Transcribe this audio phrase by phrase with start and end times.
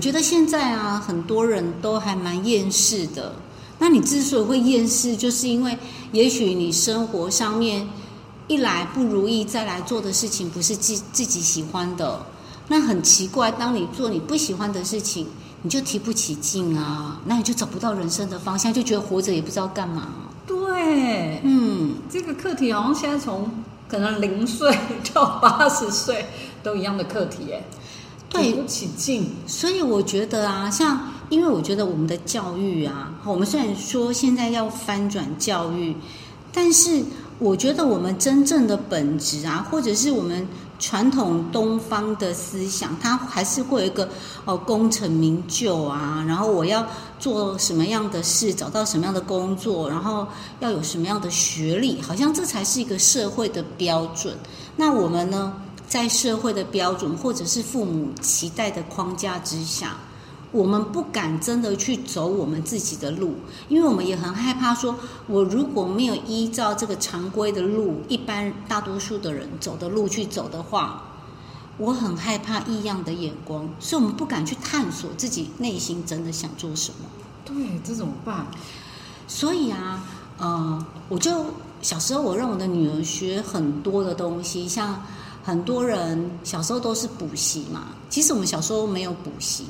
[0.00, 3.34] 觉得现在啊，很多人都还蛮厌世的。
[3.78, 5.76] 那你之所以会厌世，就是因为
[6.12, 7.88] 也许你生活上面
[8.46, 12.20] 一来不如意，再来做的事情不是自自己喜欢的。
[12.68, 15.26] 那很奇怪，当你做你不喜欢的事情，
[15.62, 20.08] 你就提不起劲啊，那你就找不到人生的方向，就觉得活着也不知道干嘛。
[20.46, 23.50] 对，嗯，这个课题好像现在从
[23.88, 24.72] 可能零岁
[25.12, 26.26] 到八十岁
[26.62, 27.64] 都一样的课题，哎，
[28.30, 29.28] 对不起劲。
[29.46, 30.98] 所以我觉得啊，像
[31.28, 35.94] 因为我觉得我们的教育啊，我们虽然说现在要翻转教育，
[36.52, 37.02] 但是
[37.38, 40.46] 我觉得我们真正的本质啊，或者是我们
[40.78, 44.08] 传统东方的思想，它还是会有一个
[44.44, 46.86] 哦功成名就啊，然后我要
[47.18, 50.26] 做什么样的事，找到什么样的工作，然后
[50.60, 54.34] 要有什么样的学历，好像这才是一个社会的标准。
[54.76, 55.52] 那我们呢，
[55.90, 59.96] 在社会的标准或者是父母期待的框架之下，
[60.52, 63.34] 我们不敢真的去走我们自己的路，
[63.68, 64.94] 因为我们也很害怕说，
[65.26, 71.02] 我如果没有依照这个常规的路，一般大多数的人走的路去走的话，
[71.76, 77.08] 我很害怕异样的眼光，所以我们不敢去探索自己内心真的想做什么。
[77.44, 78.46] 对，这怎么办？
[79.26, 80.04] 所以啊，
[80.38, 81.46] 呃，我就
[81.82, 85.02] 小时候我让我的女儿学很多的东西，像
[85.42, 89.64] 很多人小时候都是补习嘛，其实我们小时候没有补习，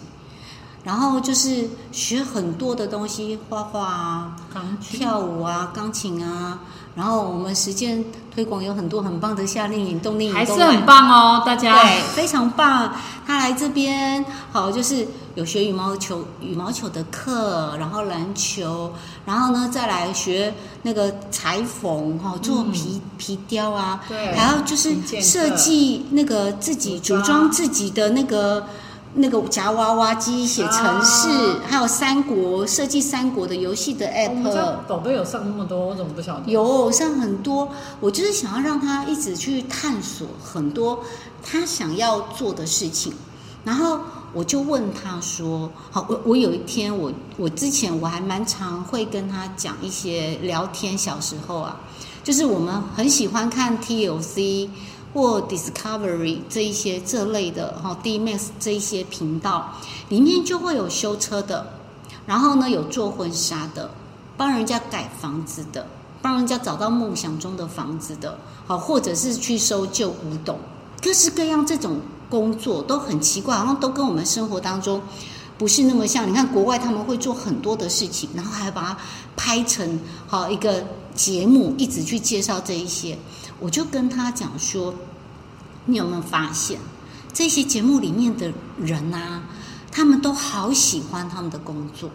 [0.83, 4.37] 然后就是学很多的东西，画画啊、
[4.81, 6.59] 跳舞啊、钢琴啊，
[6.95, 8.03] 然后我们实践
[8.35, 11.83] 推广有很多很棒的夏令营、冬令营，还是很棒哦，大家。
[11.83, 12.95] 对，非常棒。
[13.27, 18.91] 他来这边，好，就是有学羽毛球、羽毛球的课，然后篮球，
[19.27, 28.65] 然后呢再来学那个裁缝，哈，做皮、皮雕啊，对还要就是设计那个自己组装自己的那个。
[29.15, 31.61] 那个夹娃娃机、写程式，啊。
[31.69, 36.51] 还有三国设计三国的游戏的 app，家宝贝有上那么多，我怎么不晓得？
[36.51, 37.69] 有上很多，
[38.01, 41.01] 我就是想要让他一直去探索很多
[41.43, 43.13] 他想要做的事情，
[43.65, 43.99] 然后
[44.33, 51.77] 我就问他说：“好，我我有一天我我之前我还蛮常会跟他讲一些聊天，小时候啊，
[52.23, 54.69] 就是我们很喜欢看 TLC
[55.13, 59.73] 或 Discovery 这一些这类的哈 D-Max 这一些频道，
[60.09, 61.67] 里面就会有修车的，
[62.27, 63.91] 然后呢有做婚纱的，
[64.37, 65.87] 帮人家改房子的，
[66.23, 70.59] 帮人家找到梦想中的房子的，好，或者是去收旧古董，
[71.03, 71.99] 各式各样这种
[72.29, 75.03] 工作都很奇怪，好像都跟我们生活当中
[75.59, 76.29] 不是那么像。
[76.29, 78.97] 你看国外他们会做很多的事情，然后还把它
[79.37, 79.99] 拍成
[80.29, 80.85] 好一个
[81.17, 83.19] 节目，一直去介绍这一些。
[83.61, 84.95] 我就跟他讲说，
[85.85, 86.81] 你有没有发现
[87.33, 89.43] 这些节目里面的人啊，
[89.93, 92.11] 他们都好喜欢他们的工作。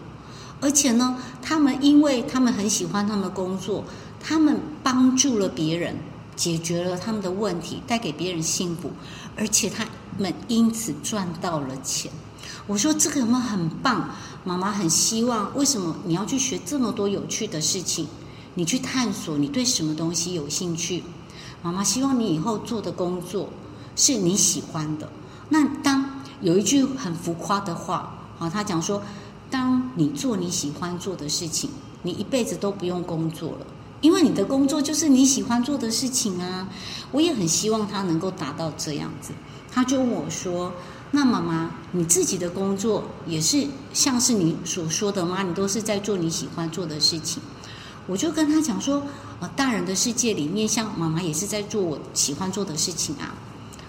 [0.60, 3.84] 而且呢，他们因为他们很喜欢他们的工作，
[4.20, 5.96] 他们帮助了别人，
[6.34, 8.90] 解决了他们的问题，带给别人幸福，
[9.36, 9.86] 而且他
[10.18, 12.10] 们因此赚到了钱。
[12.66, 14.10] 我说这个有没有很棒？
[14.44, 18.06] 妈妈很希望，为什么你要去学这么多有趣的事情？
[18.54, 21.02] 你去探索，你对什么东西有兴趣？
[21.62, 23.48] 妈妈希望你以后做的工作
[23.94, 25.08] 是你喜欢的。
[25.48, 29.02] 那当有一句很浮夸的话，啊，他讲说。
[29.48, 31.70] 当你做你喜欢做的事情，
[32.02, 33.66] 你一辈子都不用工作了，
[34.00, 36.68] 因为你的工作就是你喜欢做的事情啊。
[37.12, 39.32] 我也很希望他能够达到这样子。
[39.70, 40.72] 他就问我说
[41.12, 45.44] ：“那妈妈，你自己的工作也是像是你所说的吗？
[45.44, 47.40] 你都是在做你喜欢做的事情？”
[48.06, 49.02] 我就跟他讲说
[49.40, 53.34] ：“呃，大人的世界里面，像妈妈也是在做我喜欢做的事情啊。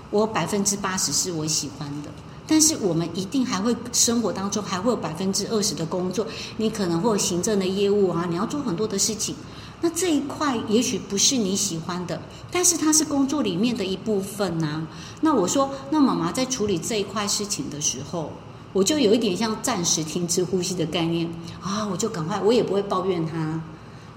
[0.10, 2.10] 我百分之八十是我喜欢的。”
[2.50, 6.26] 但是我们一定还会生活当中还会有百分之二十的工作，
[6.56, 9.36] 你可能会有行政的业务啊，你要做很多的事情。
[9.82, 14.88] 那这一块也许不是你喜欢的，但是它是工作里面的一部分呐、
[15.20, 18.32] 那我说，那妈妈在处理这一块事情的时候，
[18.72, 21.30] 我就有一点像暂时停止呼吸的概念
[21.62, 23.62] 啊，我就赶快，我也不会抱怨他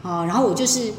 [0.02, 0.92] 啊，然后我就是。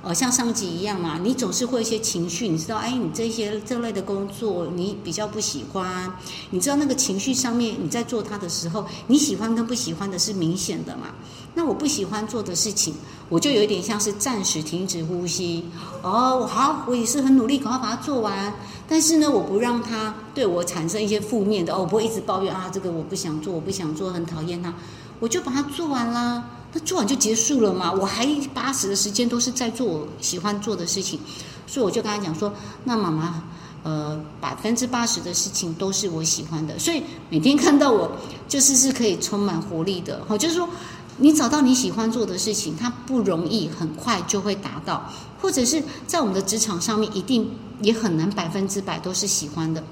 [0.00, 6.10] 呃，像上级一样嘛，你总是会一些情绪，你知道，哎，你这些这类的工作你比较不喜欢，
[6.50, 11.08] 你知道那个情绪上面你在做它的时候，你喜欢跟不喜欢的是明显的嘛。
[11.54, 12.94] 那我不喜欢做的事情，
[13.28, 15.64] 我就有一点像是暂时停止呼吸。
[16.02, 18.54] 哦，好，我也是很努力，赶快把它做完。
[18.88, 24.72] 但是呢，我不让它对我产生一些负面的，哦，我不会一直抱怨啊，这个我不想做，我不想做，很讨厌它，
[25.18, 26.44] 我就把它做完啦。
[26.72, 27.90] 那做完就结束了嘛？
[27.92, 31.18] 我还八十的时间都是在做我喜欢做的事情，
[31.66, 32.52] 所以我就跟他讲说
[32.84, 33.42] ：“那妈妈
[33.84, 38.10] 呃，百分之八十的事情都是我喜欢的，所以每天看到我
[38.46, 40.22] 就是是可以充满活力的。
[40.28, 40.68] 好，就是说
[41.16, 45.10] 你找到你喜欢做的事情，它不容易很快就会达到，
[45.40, 47.50] 或者是在我们的职场上面，一定
[47.80, 49.82] 也很难百分之百都是喜欢的。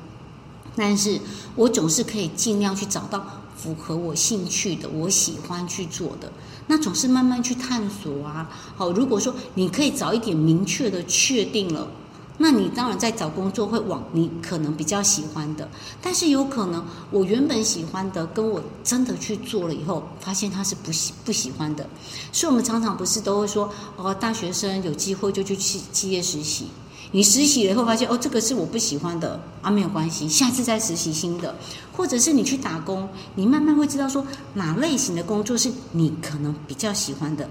[0.75, 1.19] 但是
[1.55, 3.25] 我总是可以尽量去找到
[3.67, 6.31] 符合我兴趣的，我喜欢去做的。
[6.69, 8.49] 那总是慢慢去探索啊。
[8.77, 11.89] 好，如果说你可以早一点明确的确定了。
[12.39, 15.67] 那你当然在找工作会往你可能比较喜欢的，
[16.03, 21.89] 但是有可能我原本喜欢的，跟我真的去做了以后，发现他是不喜不喜欢的。
[22.33, 26.67] 所以我们常常不是都会说，哦，大学生有机会就去企企业实习，
[27.13, 31.55] 你实习了以后发现，哦，这个是我不喜欢的啊，没有关系，下次再实习新的，
[31.97, 37.49] 或者是你去打工，你慢慢会知道说哪类型的工作是你可能比较喜欢的。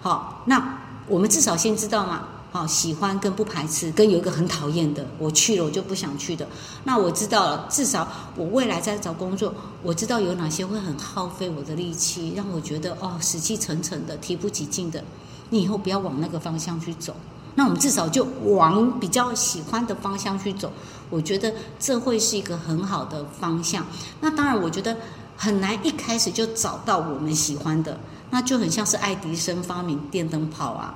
[0.00, 2.24] 好，那我们至少先知道嘛。
[2.50, 6.48] 好，喜欢跟不排斥，跟有一个很讨厌的，我去了我就不想去的。
[6.84, 15.04] 那我知道了，至少我未来在找工作，我知道有哪些会很耗费我的力气，让我觉得哦死气沉沉的，提不起劲的。
[15.50, 17.14] 你以后不要往那个方向去走。
[17.58, 20.72] 那我们至少就往比较喜欢的方向去走。
[21.10, 23.84] 我觉得这会是一个很好的方向。
[24.20, 24.96] 那当然，我觉得
[25.36, 27.98] 很难一开始就找到我们喜欢的，
[28.30, 30.94] 那就很像是爱迪生发明电灯泡啊。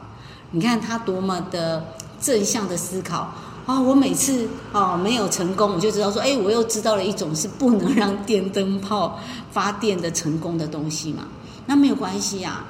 [0.52, 1.84] 你看他多么的
[2.20, 3.34] 正向的思考
[3.66, 3.80] 啊！
[3.80, 9.18] 我每次啊没有成功，我就知道说，哎，我又知道了一种是不能让电灯泡
[9.50, 11.24] 发电的成功的东西嘛。
[11.66, 12.64] 那没有关系呀，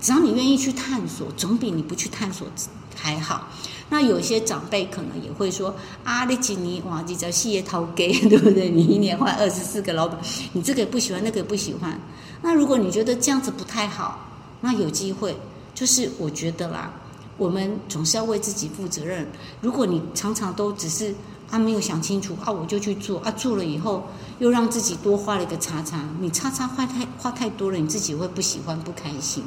[0.00, 2.46] 只要你愿意去探索，总比你不去探索
[2.94, 3.48] 还好。
[3.90, 8.70] 那有些长辈可能也会说，啊，你几年哇，你叫事业掏给，对不对？
[8.70, 10.18] 你一年换二十四个老板，
[10.52, 12.00] 你这个也不喜欢，那个也不喜欢。
[12.42, 14.26] 那如果你觉得这样子不太好，
[14.62, 15.36] 那有机会，
[15.74, 16.92] 就是我觉得啦。
[17.36, 19.26] 我们总是要为自己负责任。
[19.60, 21.12] 如果你常常都只是
[21.50, 24.06] 啊没有想清楚啊，我就去做啊，做了以后
[24.38, 29.42] 又让自己多花了一个叉叉，你叉叉花太花太多了，你自己会不喜欢不开心，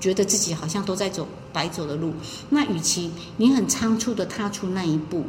[0.00, 2.12] 觉得自己好像都在走白走的路。
[2.50, 5.24] 那与其你很仓促的踏出那一步，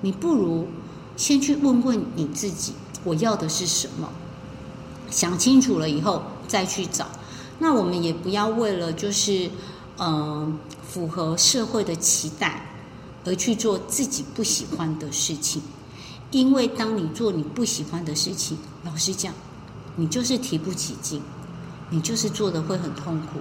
[0.00, 0.68] 你不如
[1.16, 2.72] 先去问问你自己，
[3.04, 4.08] 我要的是什么？
[5.10, 7.06] 想清楚了以后再去找。
[7.58, 9.50] 那我们也不要为了就是
[9.98, 10.58] 嗯。
[10.90, 12.66] 符合社会的期待，
[13.24, 15.62] 而去做自己不喜欢的事情，
[16.32, 19.32] 因为当你做你不喜欢的事情，老实讲，
[19.94, 21.22] 你就是提不起劲，
[21.90, 23.38] 你就是做的会很痛苦。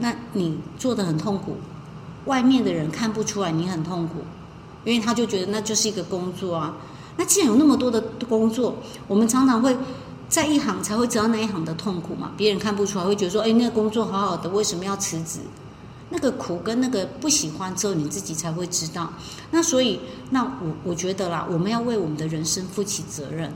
[0.00, 1.56] 那你做的很痛苦，
[2.26, 4.20] 外面的人看不出来你很痛苦，
[4.84, 6.76] 因为他就觉得那就是一个工作啊。
[7.16, 9.76] 那既然有那么多的工作，我们常常会
[10.28, 15.40] 在一行才会知道那一行的痛苦嘛，别人看不出来，会觉得说，哎，那个工作好好的，为什么要辞职？
[16.10, 19.12] 那个苦跟那个不喜欢之后，你自己才会知道。
[19.50, 20.00] 那所以，
[20.30, 23.52] 那我我觉得啦，我们要为我们的人生负起责任。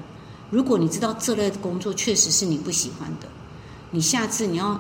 [0.51, 3.29] 如果你知道这类的工作确实是你不喜欢的，
[3.93, 4.79] 你下次你要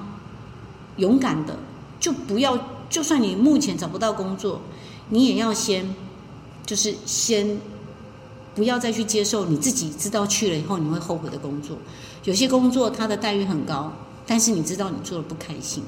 [0.96, 1.56] 勇敢的，
[1.98, 2.58] 就不要，
[2.88, 4.60] 就算你目前找不到工作，
[5.08, 5.94] 你也要先，
[6.66, 7.58] 就是先
[8.54, 11.76] 不要再去接受你自己知道去了以后你会后悔的工作。
[12.24, 13.92] 有些工作它的待遇很高，
[14.26, 15.82] 但是你知道你做的不开心。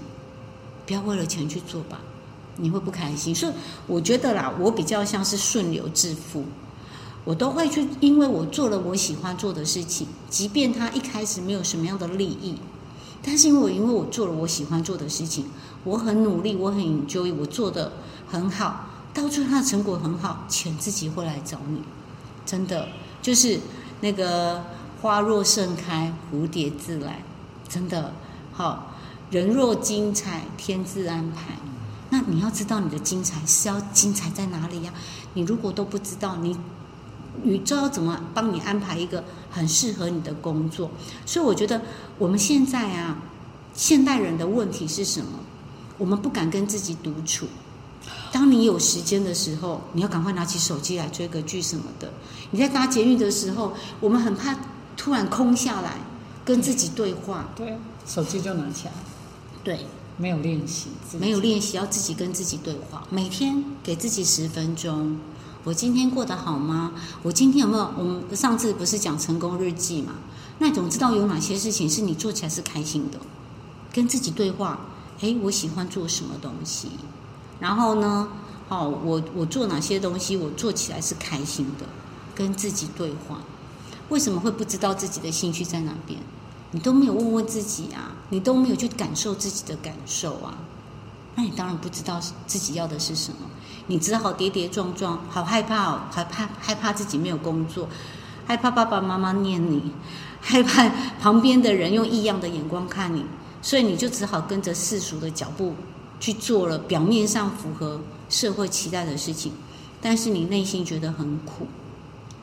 [0.86, 2.00] 不要为了钱去做吧，
[2.56, 3.34] 你会不开心。
[3.34, 3.52] 所以
[3.86, 6.44] 我觉得啦，我比较像是顺流致富，
[7.24, 12.56] 我都会去，因为我做了我喜欢做的事情，即便他一开始没有什么样的利益，
[13.26, 15.46] 但是因为我因为我做了我喜欢做的事情，
[15.82, 17.92] 我很努力，我很 enjoy，我做的
[18.28, 21.80] 很好，到最后他的成果很好，钱自己会来找你，
[22.44, 22.86] 真的
[23.22, 23.58] 就是
[24.00, 24.62] 那个
[25.00, 27.24] 花若盛开，蝴蝶自来，
[27.68, 28.12] 真的
[28.52, 28.90] 好。
[29.30, 31.56] 人若精彩，天自安排。
[32.10, 34.92] 那你要知道你的精彩是要精彩在哪里呀？
[35.32, 36.56] 你如果都不知道，你
[37.42, 40.90] 宇宙要怎么帮你安排一个很适合你的工作？
[41.26, 41.80] 所以我觉得
[42.18, 43.16] 我们现在啊，
[43.74, 45.40] 现代人的问题是什么？
[45.98, 47.46] 我们不敢跟自己独处。
[48.32, 52.12] 当你有时间的时候，你要赶快拿起手机来追个剧什么的。
[52.50, 54.56] 你在搭捷运的时候，我们很怕
[54.96, 55.98] 突然空下来，
[56.44, 57.48] 跟自己对话。
[57.54, 58.92] 对，手机就拿起来。
[59.62, 59.86] 对，
[60.16, 60.88] 没有练习，
[61.18, 63.04] 没有练习，要自己跟自己对话。
[63.08, 65.16] 每天给自己十分钟，
[65.64, 66.92] 我今天过得好吗？
[67.22, 67.90] 我今天有没有？
[67.98, 70.12] 我们上次不是讲成功日记嘛？
[70.58, 73.18] 那总知道有哪些事情是你做起来是开心的？
[73.92, 74.78] 跟自己对话，
[75.20, 76.88] 诶，我喜欢做什么东西？
[77.60, 78.28] 然后呢？
[78.68, 80.36] 哦，我我做哪些东西？
[80.36, 81.86] 我做起来是开心的？
[82.34, 83.40] 跟自己对话，
[84.10, 86.20] 为什么会不知道自己的兴趣在哪边？
[86.72, 90.58] 你都没有问问自己啊，你都没有去感受自己的感受啊，
[91.36, 93.38] 那你当然不知道自己要的是什么，
[93.88, 97.88] 你只好跌跌撞撞，好害怕哦，害怕害怕自己没有工作，
[98.46, 99.92] 害怕爸爸妈妈念你，
[100.40, 100.88] 害怕
[101.20, 103.24] 旁边的人用异样的眼光看你，
[103.60, 105.74] 所以你就只好跟着世俗的脚步
[106.20, 109.52] 去做了表面上符合社会期待的事情，
[110.00, 111.66] 但是你内心觉得很苦，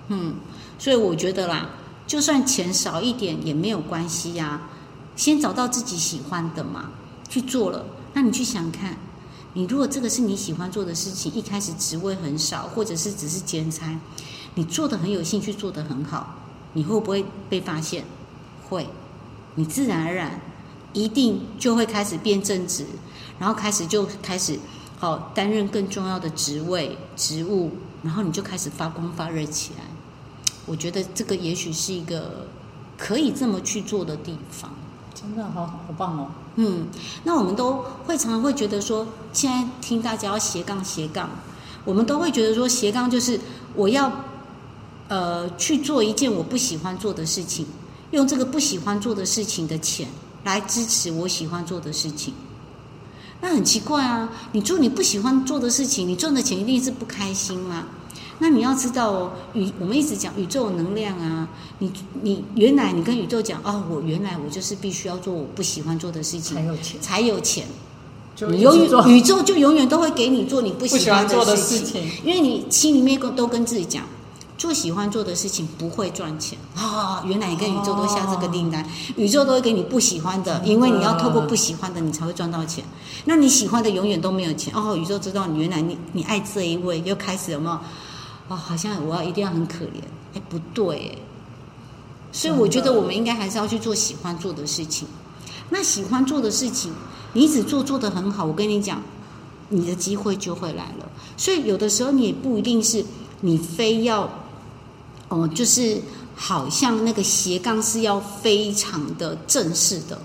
[0.10, 0.36] 嗯，
[0.78, 1.70] 所以我觉得啦，
[2.06, 4.60] 就算钱少一点也没有关系呀、
[5.16, 6.92] 先找到自己喜欢的嘛，
[7.30, 7.86] 去做了。
[8.14, 8.98] 那你去想看，
[9.54, 14.00] 你如果这个是你喜欢做的事情，一开始职位很少，或者是只是兼差，
[14.56, 16.36] 你做的很有兴趣，做的很好，
[16.74, 18.04] 你会不会被发现？
[18.68, 18.90] 会，
[19.56, 20.42] 你自然而然
[20.94, 22.86] 一定就会开始变正直，
[23.40, 24.60] 然后开始就开始
[25.00, 27.72] 好、担任更重要的职位职务，
[28.04, 29.86] 然后你就开始发光发热起来。
[30.66, 32.48] 我觉得这个也许是一个
[32.98, 34.72] 可以这么去做的地方。
[35.14, 36.28] 真的好好棒哦。
[36.56, 36.88] 嗯，
[37.24, 41.30] 那我们都会常常会觉得说，现在听大家要斜杠斜杠，
[41.86, 43.40] 我们都会觉得说斜杠就是
[43.76, 44.12] 我要
[45.08, 47.66] 呃去做一件我不喜欢做的事情，
[48.12, 50.08] 用这个不喜欢做的事情的钱
[50.44, 52.34] 来支持我喜欢做的事情。
[53.42, 57.88] 那很奇怪啊，你做你不喜欢做的事情，你赚的钱一定是不开心嘛？
[58.44, 61.92] 那你要知道哦，宇我们一直讲宇宙能量啊，你
[62.24, 67.68] 你原来你跟宇宙讲哦，我原来我就是必须要做我不喜欢做的事情才有钱，才有钱，
[68.50, 72.04] 你永远宇宙就永远都会给你做你不不喜喜欢欢做的事事情。
[72.26, 74.04] 因为你心里面跟都跟自己讲，
[74.58, 78.84] 做喜欢做的事情不会赚钱啊、原来你跟宇宙都下这个订单，
[79.18, 82.84] 宇宙都会给你不喜欢的因为你要透过不喜欢的，你才会赚到钱。
[83.26, 84.96] 那你喜欢的永远都没有钱哦。
[84.96, 87.80] 宇宙知道你原来你你爱这一位，又开始有没有？
[88.52, 90.04] 哦，好像我要一定要很可怜，
[90.34, 91.18] 哎，不对，哎。
[92.34, 95.08] 所以我觉得我们应该还是要去做喜欢做的事情。
[95.70, 96.92] 那喜欢做的事情，
[97.32, 99.02] 你只做做得很好，我跟你讲，
[99.70, 101.10] 你的机会就会来了。
[101.38, 103.06] 所以有的时候你也不一定是
[103.40, 104.30] 你非要，
[105.30, 106.02] 哦、就是
[106.36, 110.22] 好像那个斜杠是要非常的正式的，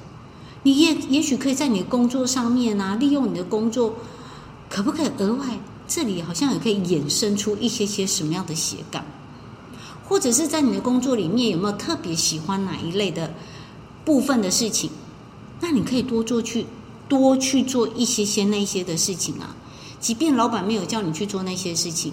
[0.64, 3.94] 你也也许可以在你的工作上面啊，利用你的工作，
[4.68, 9.04] 可不可以额外这里好像也可以衍生出一些些什么样的斜杠，
[10.08, 13.32] 或者是在你的工作里面有没有特别喜欢哪一类的
[14.04, 14.90] 部分的事情？
[15.60, 16.66] 那你可以多做去
[17.08, 19.56] 多去做一些些那些的事情啊，
[20.00, 22.12] 即便老板没有叫你去做那些事情，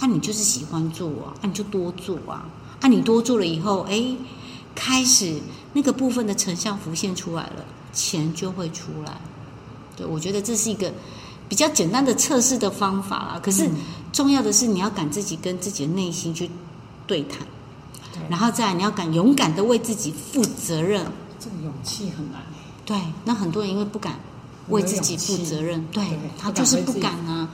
[0.00, 2.46] 啊，你就是喜欢做啊，啊，你就多做啊，
[2.80, 4.16] 啊，你多做了以后，哎，
[4.74, 5.36] 开始
[5.72, 9.20] 那个部分的成效浮现出来了，钱就会出来。
[9.96, 10.92] 对，我觉得这是一个
[11.48, 13.40] 比较简单的测试的方法啦。
[13.42, 13.76] 可是嗯
[14.12, 16.50] 重要的是，你要敢自己跟自己的内心去
[17.06, 17.40] 对谈，
[18.12, 21.04] 对然后再来你要敢勇敢的为自己负责任。
[21.38, 22.40] 这个勇气很难。
[22.86, 24.18] 对，那很多人因为不敢
[24.68, 27.48] 为自己负责任，对对他就是不不敢啊。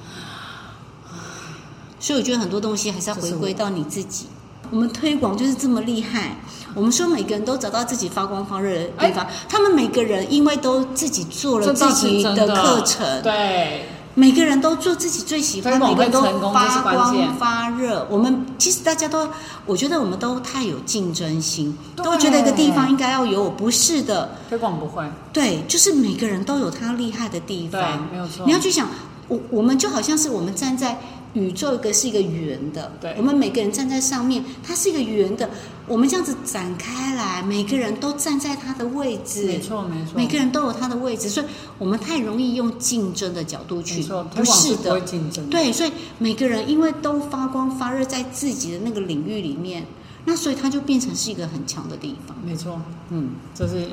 [1.99, 4.26] 所以我觉得很多东西还是要回归到你自己。
[4.70, 6.36] 我们推广就是这么厉害。
[6.74, 16.22] 我们说每个人都找到自己发光发热的地方，他们每个人因为都自己做了自己的课程，对，每个人都做自己最喜欢，每个人都
[16.52, 18.06] 发光发热。
[18.08, 19.28] 我们其实大家都，
[19.66, 24.36] 我觉得我们都太有竞争心，对都觉得一个地方应该要有我，不是的。
[24.48, 28.46] 推广不会，对，就是每个人都有他厉害的地方，，没有错。
[28.46, 28.88] 你要去想，
[29.26, 31.00] 我我们就好像是我们站在
[31.34, 33.14] 宇宙一个是一个圆的，对。
[33.16, 35.49] 我们每个人站在上面，它是一个圆的，
[35.87, 41.46] 我们这样子展开来，每个人都站在他的位置，没错没错，每个人都有他的位置，所以
[41.78, 49.87] 我们太容易用竞争的角度没去错，，不是的，竞争，对，所以每个人因为都发光发热在自己的那个领域里面，
[50.25, 53.88] 那所以它就变成是一个很强的地方，没错，嗯，这是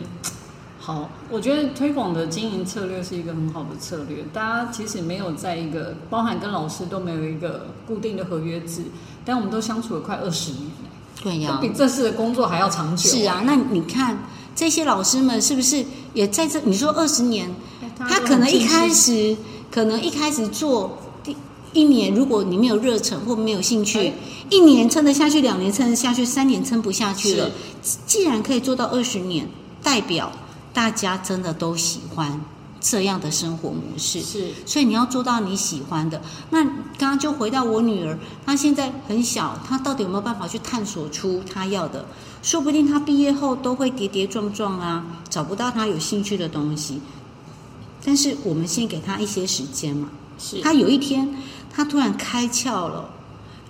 [0.88, 1.10] 好。
[1.29, 4.24] 我觉得推广的经营策略是一个很好的策略。
[4.32, 8.84] 大家其实没有在一个，包含跟老师都没有一个固定的合约制，
[9.25, 10.89] 但我们都相处了快二十年了，
[11.22, 13.10] 对呀、这比正式的工作还要长久。
[13.10, 14.17] 是啊，那你看
[14.56, 16.62] 这些老师们是不是也在这？
[16.62, 17.53] 你说二十年，
[17.84, 19.36] 哎，他可能一开始，
[19.70, 21.36] 可能一开始做第
[21.74, 24.13] 一年，如果你没有热忱或没有兴趣，哎
[24.50, 27.51] 一年撑得下去，两年撑得下去，三年撑不下去了。
[27.82, 29.50] 既然可以做到二十年，
[29.84, 30.32] 代表
[30.77, 32.39] 大家真的都喜欢
[32.79, 34.22] 这样的生活模式。
[34.22, 36.22] 是所以你要做到你喜欢的。
[36.51, 38.15] 那刚刚就回到我女儿，
[38.46, 42.05] 她现在很小，她到底有没有办法去探索出她要的？
[42.43, 47.01] 说不定她毕业后都会跌跌撞撞啊，找不到她有兴趣的东西。
[48.05, 50.10] 但是我们先给她一些时间嘛。
[50.38, 51.36] 是，她有一天，
[51.74, 53.10] 她突然开窍了。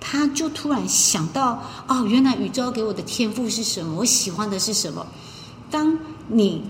[0.01, 3.95] 她就突然想到，哦，原来宇宙给我的天赋是什么？
[3.95, 5.07] 我喜欢的是什么？
[5.71, 5.97] 当
[6.27, 6.63] 你、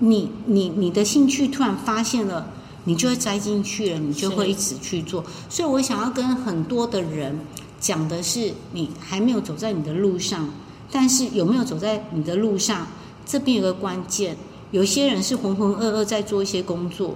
[0.00, 2.50] 你、你、你的兴趣突然发现了，
[2.84, 5.24] 你就会栽进去了，你就会一直去做。
[5.48, 7.38] 所以我想要跟很多的人
[7.78, 10.48] 讲的是，你还没有走在你的路上，
[10.90, 12.86] 但是有没有走在你的路上？
[13.26, 14.36] 这边有个关键，
[14.70, 17.14] 有些人是浑浑噩噩在做一些工作，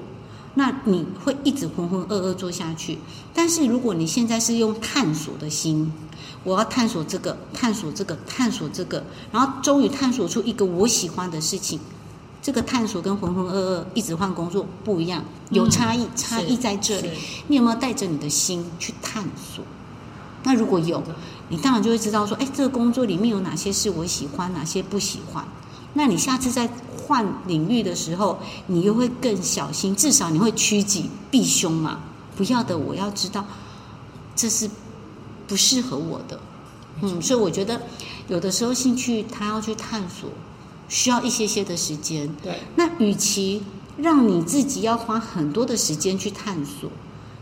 [0.54, 2.98] 那你会一直浑浑噩噩做下去。
[3.32, 5.90] 但是如果你现在是用探索的心，
[6.44, 11.80] 我要探索这个，探索这个，探索这个，然后终于探索出一个我喜欢的事情。
[12.44, 17.08] 这个探索跟浑浑噩噩一直换工作不一样，有差异，差异在这里。
[17.48, 19.64] 你有没有带着你的心去探索？
[20.42, 21.02] 那如果有，
[21.48, 25.42] 你当然就会知道说，哎，这个工作里面有哪些是我喜欢，哪些不喜欢。
[25.94, 26.68] 那你下次在
[27.06, 32.00] 换领域的时候，你又会更小心，至少你会趋吉避凶嘛。
[32.36, 33.42] 不要的，我要知道
[34.36, 34.68] 这是
[35.48, 36.38] 不适合我的。
[37.00, 37.80] 嗯，所以我觉得
[38.28, 40.28] 有的时候兴趣他要去探索。
[40.88, 42.58] 需要一些些的时间，对。
[42.76, 43.62] 那与其
[43.96, 46.90] 让你自己要花很多的时间去探索，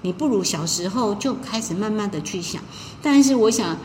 [0.03, 2.63] 你不如小时候就开始慢慢的去想。
[3.03, 3.77] 但是我想，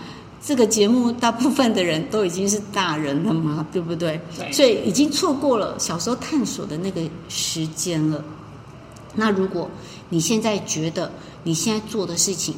[0.42, 4.22] 这个节目大部分的人都已经是大人了嘛，对不对？
[4.38, 4.52] 对。
[4.52, 8.24] 所以已经错过了小时候探索的那个时间了。
[9.16, 9.70] 那如果
[10.10, 11.12] 你现在觉得
[11.44, 12.54] 你现在做的事情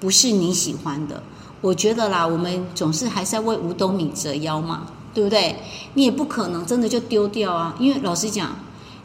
[0.00, 1.22] 不是你喜欢的，
[1.60, 4.88] 我觉得啦，我们总是还是要为五斗米折腰嘛。
[5.14, 5.56] 对不对？
[5.94, 7.74] 你也不可能真的就丢掉啊！
[7.78, 8.56] 因为老实讲，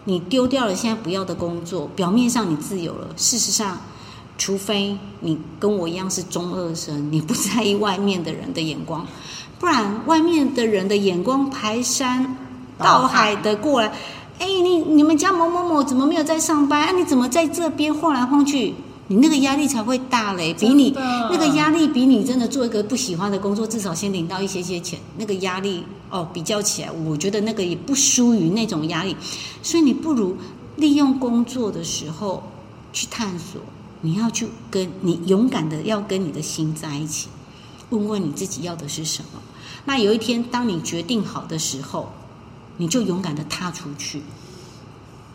[0.06, 3.78] 你丢掉了现在不要的工作，表面上你自由了，事实上，
[4.38, 9.06] 除非你跟我一样是中二生，你不在意外面的人的眼光，
[9.60, 12.38] 不然外面的人的眼光排山
[12.78, 13.92] 倒海的过来，
[14.40, 16.84] 哎，你你们家某某某怎么没有在上班？
[16.84, 18.74] 啊，你怎么在这边晃来晃去？
[19.10, 29.16] 你那个压力才会大嘞，比你那个压力比你真的做一个不喜欢的工作，至少先领到一些些钱，那个压力哦，比较起来，我觉得那个也不输于那种压力，
[29.64, 30.36] 所以你不如
[30.76, 32.44] 利用工作的时候
[32.92, 33.62] 去探索，
[34.02, 37.30] 你要去跟你勇敢的要跟你的心在一起，
[37.92, 39.40] 问问你自己要的是什么。
[39.86, 42.12] 那有一天当你决定好的时候，
[42.76, 44.22] 你就勇敢的踏出去。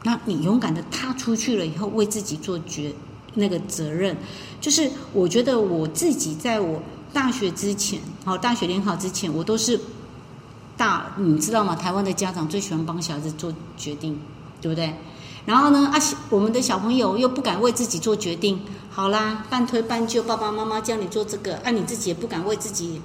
[0.05, 2.93] 那你勇敢的踏出去了以后，为自己做决。
[3.35, 4.17] 那个责任，
[4.61, 9.81] 就是我觉得我自己在我大学之前，好大学联考之前，我都是
[10.77, 11.75] 大，你知道吗？
[11.75, 14.19] 台湾的家长最喜欢帮小孩子做决定，
[14.61, 14.95] 对不对？
[15.45, 15.99] 然后呢，啊，
[16.31, 23.01] 我们的小朋友又不敢为自己做决定，好啦，半推半就，爸爸妈妈叫你做这个，啊，你自己也不敢为自己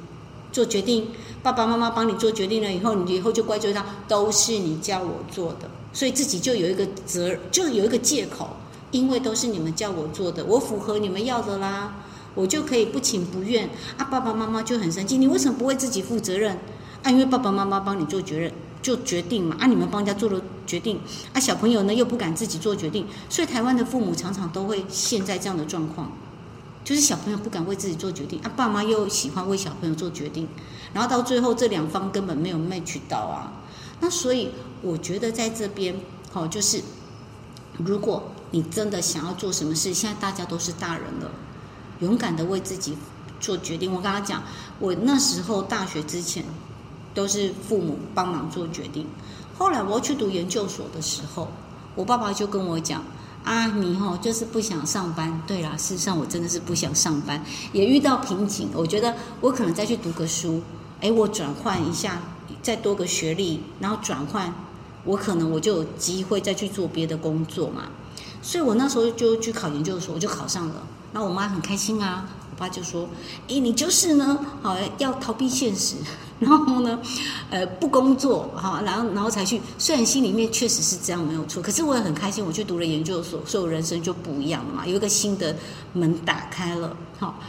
[0.52, 1.08] 做决定，
[1.42, 8.56] 爸爸妈妈帮你做决定了以后，你以后就怪罪他，都是你叫我做的，所以自己就有一个责，就有一个借口。
[8.97, 11.93] 因为都是你们叫我做的，我符合你们要的啦，
[12.33, 14.05] 我就可以不情不愿啊。
[14.05, 16.57] 爸爸妈妈就很生气，你为什么不为自己负责任？
[17.03, 19.55] 啊，因为爸爸妈妈帮你做决认，就决定嘛。
[19.60, 20.99] 啊，你们帮人家做了决定，
[21.31, 26.12] 啊，小朋友呢又不敢自己做决定，所以台湾的父母常常都会陷在这样的状况，
[26.83, 30.47] 就是小朋友不敢为自己做决定，啊，爸妈又喜欢为小朋友做决定，
[30.91, 33.53] 然后到最后这两方根本没有 match 到啊。
[33.99, 34.49] 那所以
[34.81, 35.95] 我觉得在这边，
[36.31, 36.81] 好，就是
[37.77, 38.31] 如果。
[38.51, 39.93] 你真的想要做什么事？
[39.93, 41.29] 现在大家都是大人了，
[41.99, 42.97] 勇敢的为自己
[43.39, 43.93] 做决定。
[43.93, 44.41] 我跟他讲，
[44.79, 46.45] 我那时候大学之前
[47.13, 49.05] 都是父母帮忙做决定。
[49.57, 51.49] 后来我去读研究所的时候，
[51.95, 53.03] 我爸爸就跟我讲
[53.43, 58.69] ：“啊，你吼就是不想上班。”对啦，事实上我真的是不想上班，也遇到瓶颈。
[58.73, 60.62] 我觉得我可能再去读个书，
[61.01, 62.21] 哎，我转换一下，
[62.62, 64.53] 再多个学历，然后转换，
[65.03, 67.89] 我可能我就有机会再去做别的工作嘛。
[68.41, 70.76] 所以我那时候就去考研究所，我就考上了。
[71.13, 73.08] 然后我妈很开心啊，我爸就说
[73.47, 75.95] ：“诶，你就是呢，好要逃避现实，
[76.38, 77.00] 然后呢，
[77.50, 79.60] 呃，不工作，好，然后然后才去。
[79.78, 85.56] 虽然心里面确实是这样没有错，可是我也很开心，我去读了研究所，所以我人生就不一样了嘛，有一个新的
[85.93, 86.95] 门打开了。
[87.17, 87.39] 好，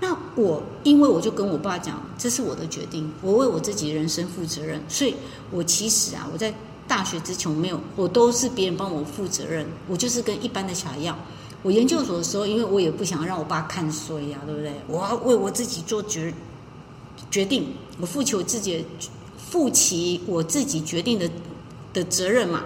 [0.00, 5.14] 那我因为我就跟我爸讲，这是我的决定，我为我自己人生负责任，所以
[5.50, 6.54] 我其实啊，我在。
[6.88, 11.16] 大学之前我没有，我都是别人帮我负责任，我就是跟一般的小孩一样。
[11.62, 14.72] 我研究所的时候，因为我也不想让我爸看衰呀，对不对？
[14.86, 16.32] 我要为我自己做决
[17.30, 17.66] 决定，
[18.00, 18.86] 我负起我自己
[19.36, 21.30] 负起我自己决定的
[21.92, 22.64] 的责任嘛。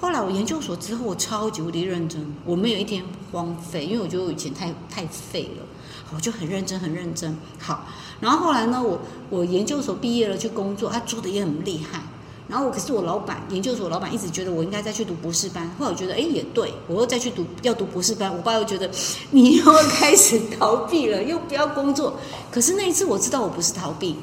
[0.00, 5.66] 后来我研究所之后，我超级无敌认真，我没有一天荒废，因为我觉得我以前太太废了，
[6.14, 7.36] 我就很认真很认真。
[7.58, 7.86] 好，
[8.18, 12.02] 然后后来呢，我我研究所毕业了去工作，他做的也很厉害。
[12.50, 15.70] 然后我可是我老板，研究所老板一直觉得我应该再去读博士班。
[15.78, 18.34] 后来我觉得，哎，也对，我又再去读要读博士班。
[18.36, 18.90] 我爸又觉得
[19.30, 22.18] 你又开始逃避了，又不要工作。
[22.50, 24.16] 可是那一次我知道我不是逃避，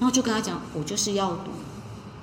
[0.00, 1.50] 然后就跟他讲，我就是要读。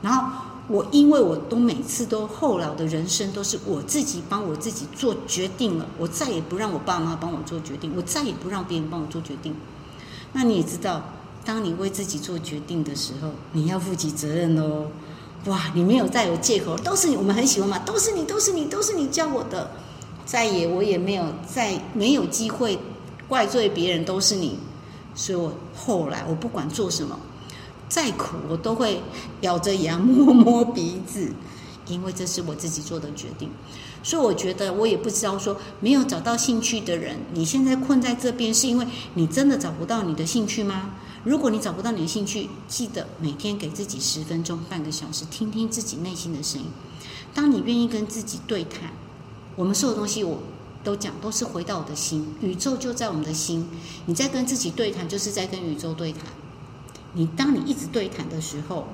[0.02, 0.28] 然后
[0.68, 9.56] 我因为我都每次都后来我的人生都是我自己帮我自己做决定了，我再也不让我爸妈帮我做决定，我再也不让别人帮我做决定。
[10.34, 11.04] 那你也知道，
[11.46, 14.88] 当你为自己做决定的时候，你要负起责任哦。
[15.46, 19.72] 哇，你没有再有借口，都是你，我们很喜欢嘛，都是你，都是你，都是你教我的，
[20.26, 22.80] 再也我也没有再没有机会
[23.28, 24.58] 怪罪别人，都是你。
[25.16, 27.20] 所以我后来我不管做什么。
[27.90, 29.02] 再苦，我都会
[29.42, 31.32] 咬着牙摸摸鼻子，
[31.88, 33.50] 因为这是我自己做的决定。
[34.02, 40.92] 所以我觉得，我也不知道说没有找到兴趣的人，你现在困在这边，是因为你真的找不到你的兴趣吗？
[41.24, 46.68] 如果你找不到你的兴趣，记得每天给自己十分钟、半个小时，听听自己内心的声音。
[47.34, 48.92] 当你愿意跟自己对谈，
[49.56, 50.40] 我们所有东西我
[50.84, 53.66] 都讲，都是回到我的心，宇宙就在我们的心。
[54.06, 56.24] 你在跟自己对谈，就是在跟宇宙对谈。
[57.14, 58.86] 你当你一直对谈的时候，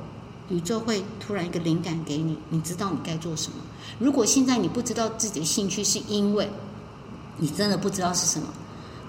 [0.49, 3.57] 宇宙会突然一个灵感给你，你知道你该做什么。
[3.97, 6.47] 如果现在你不知道自己的兴趣，是因为
[7.37, 8.47] 你真的不知道是什么，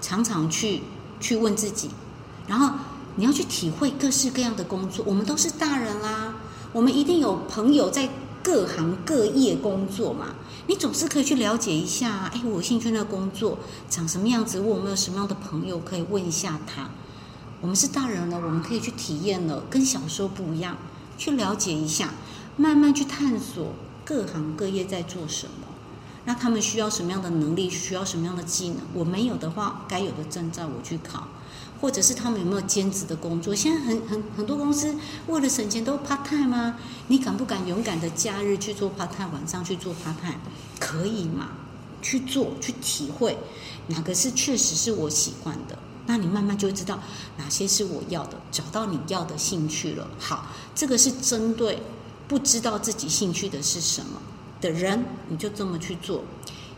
[0.01, 0.81] 常常去
[1.19, 1.89] 去问自己，
[2.47, 2.73] 然后
[3.15, 5.03] 你要去体会各式各样的工作。
[5.07, 6.35] 我们都是大人啦，
[6.71, 8.09] 我们一定有朋友在
[8.43, 10.35] 各行各业工作嘛。
[10.67, 13.57] 你总是可以去了解一下，哎，我兴趣那个工作
[13.89, 14.59] 长什么样子？
[14.59, 16.89] 我有没有什么样的朋友可以问一下他？
[17.59, 20.77] 我们是大人了，我们可以去体验了，跟小时候不一样，
[21.17, 22.09] 去了解一下，
[22.57, 23.73] 慢慢去探索
[24.05, 25.67] 各行各业在做什么，
[26.25, 28.77] 那他们需要什么样的能力，需要什么样的技能？
[28.93, 31.27] 我没有的话，该有的证照我去考，
[31.81, 33.55] 或者是他们有没有兼职的工作？
[33.55, 34.95] 现在很很很多公司
[35.27, 36.77] 为了省钱都 part time 吗？
[37.07, 40.39] 你敢不敢勇敢的假日去做 part time，晚上去做 part time？
[40.79, 41.49] 可以吗？
[42.03, 43.37] 去做，去体会
[43.87, 45.77] 哪个是确实是我喜欢的。
[46.07, 46.99] 那你慢慢就会知道
[47.37, 50.07] 哪些是我要的，找到你要的兴趣了。
[50.19, 51.81] 好，这个是针对
[52.27, 54.21] 不知道自己兴趣的是什么
[54.59, 56.23] 的人，你就这么去做。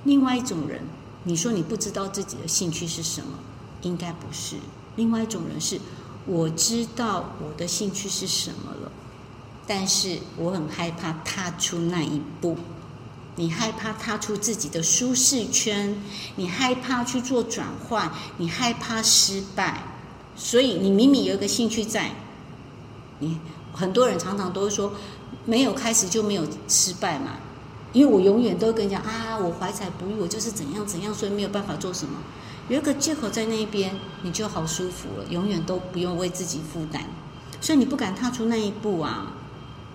[0.04, 0.82] 另外一种人，
[1.24, 3.40] 你说你不知道自己的兴趣是什么，
[3.82, 4.58] 应该不是。
[4.96, 5.80] 另外一种人是，
[6.26, 8.92] 我知道我的兴趣是什么了，
[9.66, 12.58] 但是我很害怕踏出那一步。
[13.36, 15.96] 你害怕踏出自己的舒适圈，
[16.36, 19.84] 你害怕去做转换，你害怕失败，
[20.36, 22.12] 所以你明明有一个兴趣在，
[23.18, 23.40] 你
[23.74, 24.94] 很多人常常都会说，
[25.46, 27.38] 没有开始就没有失败嘛，
[27.92, 32.20] 因为我永远都跟你讲啊，我怀才不遇，我就是怎样怎样，所以没有办法做什么，
[32.70, 37.04] 有一个借口在那边，你就好舒服了，永远都不用为自己负担，
[37.60, 39.34] 所以你不敢踏出那一步啊。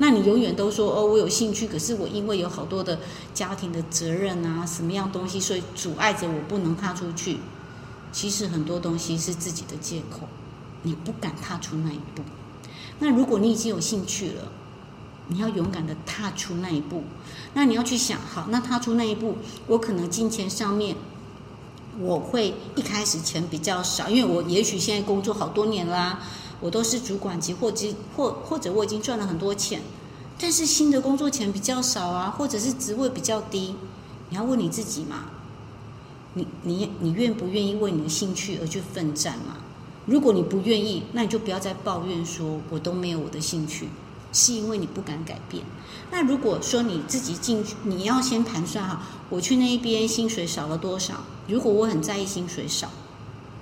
[0.01, 3.01] 那你永远都说哦，我有兴趣，可是我因为有好多的
[3.35, 7.39] 家庭的责任啊，什么样东西，所以阻碍着我不能踏出去。
[8.13, 10.29] 其实很多东西是自己的借口，
[10.83, 12.23] 你不敢踏出那一步。
[13.01, 14.53] 那如果你已经有兴趣了，
[15.27, 17.03] 你要勇敢的踏出那一步。
[17.55, 20.97] 那你要去想，好，那踏出那一步，我可能金钱上面
[22.01, 26.21] 我会一开始钱比较少，因为我也许现在工作好多年啦。
[26.61, 29.81] 我都是主管级，或者或或者我已经赚了很多钱，
[30.41, 33.77] 但是新的工作钱比较少啊，或者是职位比较低。
[34.29, 35.27] 你要问你自己嘛，
[36.35, 39.59] 你你你愿不愿意为你的兴趣而去奋战嘛？
[40.07, 43.89] 如果你不愿意，那你就不要再抱怨说我都没有我的兴趣，
[44.33, 45.63] 是因为你不敢改变。
[46.11, 51.25] 那如果说你自己进去，你要先盘算哈，我去那一边薪水少了多少？
[51.47, 52.91] 如果我很在意薪水少。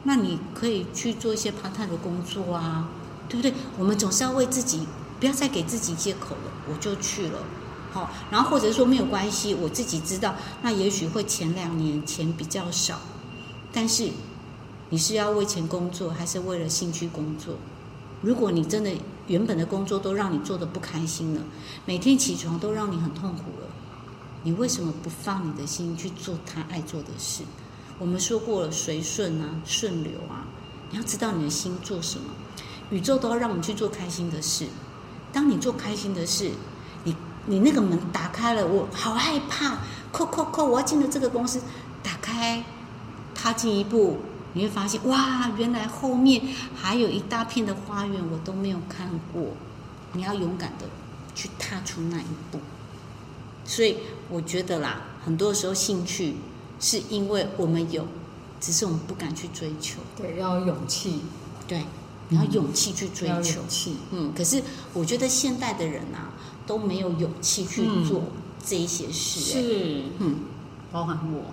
[0.08, 2.88] 那你可以去做一些 part time 的工作啊，
[3.28, 3.52] 对不对？
[3.76, 4.86] 我们总是要为自己，
[5.18, 6.52] 不要再给自己借口了。
[6.70, 7.40] 我就去了，
[7.92, 13.00] 好，然后或者说没有关系，我自己知道，那也许会前两年钱比较少，
[13.72, 14.10] 但是
[14.90, 17.56] 你是要为钱工作，还是为了兴趣工作？
[18.22, 18.90] 如果你真的
[19.26, 21.42] 原本的工作都让你做的不开心了，
[21.84, 23.68] 每天起床都让你很痛苦了，
[24.42, 27.42] 你为什么不放你的心去做他爱做的事？
[27.98, 30.46] 我们说过了，随顺啊，顺流啊，
[30.90, 32.26] 你要知道你的心做什么，
[32.90, 34.66] 宇宙都要让我们去做开心的事。
[35.32, 36.50] 当你做开心的事，
[37.04, 37.14] 你
[37.46, 39.78] 你那个门打开了，我好害怕，
[40.12, 41.60] 扣扣扣，我要进了这个公司，
[42.02, 42.64] 打开，
[43.34, 44.18] 踏进一步，
[44.56, 46.42] 你会发现，哇，原来后面
[46.74, 49.48] 还有一大片的花园，我都没有看过。
[50.14, 50.86] 你要勇敢的
[51.34, 52.58] 去踏出那一步。
[53.66, 53.98] 所以
[54.30, 56.36] 我觉得啦，很多时候兴趣。
[56.78, 58.06] 是因为我们有，
[58.60, 59.98] 只是我们不敢去追求。
[60.14, 61.22] 对，要勇气。
[61.66, 61.86] 对，
[62.28, 63.60] 你要勇气去追求。
[63.60, 63.96] 勇气。
[64.10, 66.32] 嗯，可是我觉得现代的人啊
[66.66, 68.24] 都没有勇气去做
[68.62, 69.40] 这一些事。
[69.40, 70.40] 是，嗯，
[70.92, 71.44] 包含我。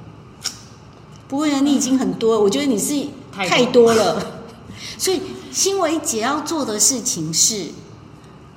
[1.33, 2.39] 不会啊，你已经很多。
[2.39, 4.43] 我觉得你是太多了。
[4.99, 5.19] 所以，
[5.51, 7.69] 新维姐要做的事情是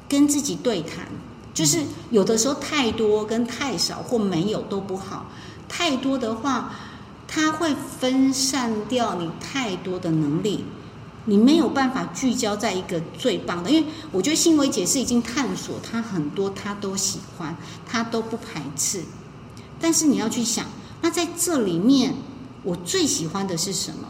[0.06, 1.08] 跟自己对谈，
[1.54, 5.30] 就是有的时候太多跟太少或没有都不好，
[5.66, 6.74] 太多的话，
[7.26, 10.66] 它会分散掉你太多的能力，
[11.24, 13.70] 你没有办法聚焦在一个最棒的。
[13.70, 19.00] 因为我觉得新维姐是已经探索，她很多她都喜欢，她都不排斥。
[19.80, 20.66] 但是你要去想，
[21.00, 22.14] 那在这里面，
[22.66, 24.09] 我最喜欢的是什么？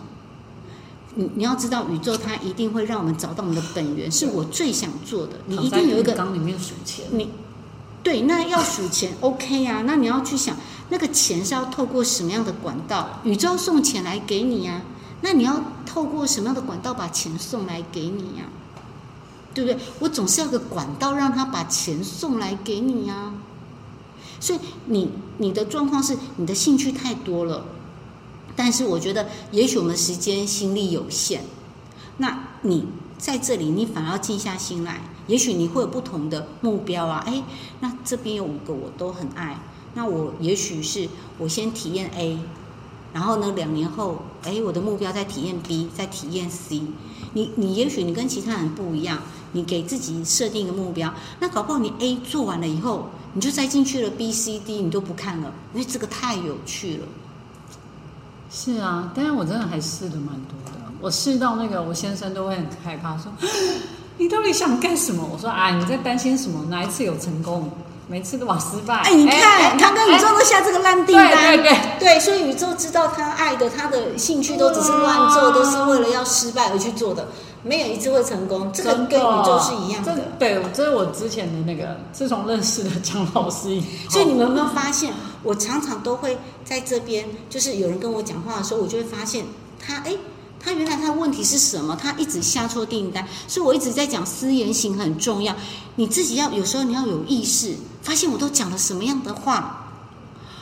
[1.15, 5.35] 你你要知道，宇宙它一定会让我们找到我们的本源，是我最想做的。
[5.45, 7.31] 你一定有一个缸里面数钱，你
[8.03, 9.83] 对，那要数钱，OK 啊？
[9.87, 10.57] 那你要去想，
[10.89, 13.21] 那个钱是要透过什么样的管道？
[13.25, 14.81] 宇宙送钱来给你啊？
[15.21, 18.45] 那你要透过什么样的管道把钱送来给你呀？
[19.53, 19.79] 对不对？
[19.99, 23.33] 我总是要个管道让他把钱送来给你呀。
[24.39, 27.65] 所以你你的状况是你的兴趣太多了。
[28.55, 31.43] 但是我觉得，也许我们时间心力有限，
[32.19, 32.87] 那你
[33.19, 35.01] 在这里，你反而要静下心来。
[35.27, 37.43] 也许你会有不同的目标啊，哎，
[37.81, 39.59] 那这边有五个我都很爱，
[39.95, 42.39] 那我也许是我先体验 A，
[43.13, 46.81] 然后呢，两年后，哎，我的目标在体验 B，在体验 C。
[47.33, 49.21] 你你也许你跟其他人不一样，
[49.53, 57.07] 你给自己设定一个目标，那搞不好你 A 做完了以后，你就再进去了 B、C、D，你都不看了，因为这个太有趣了。
[58.51, 60.73] 是啊，但是我真的还试的蛮多的。
[61.01, 63.31] 我试到那个，我先生都会很害怕，说
[64.17, 66.65] ：“你到底想干什么？”我说：“啊，你在担心什么？
[66.71, 67.71] 哪一次有成功？
[68.09, 77.27] 每次都往失败。”哎，你看，他跟宇宙都下这个烂订单，对对对，对，所以宇宙知道他爱的，他的兴趣都只是乱做，都是为了要失败而去做的，
[77.63, 78.71] 没有一次会成功。
[78.73, 80.15] 这个跟宇宙是一样的。
[80.39, 83.79] 对，这是我之前的那个，自从认识了蒋老师，
[84.09, 85.13] 所以你们有没有发现？
[85.47, 89.45] 我常常都会在这边，就是有人跟我讲话的时候，我就会发现
[89.79, 90.17] 他，哎，
[90.59, 91.95] 他原来他的问题是什么？
[91.95, 95.55] 他一直下错订单，所以我一直在讲私言行很重要。
[95.95, 99.85] 你自己要有时候你要有意识，发现我都讲了什么样的话。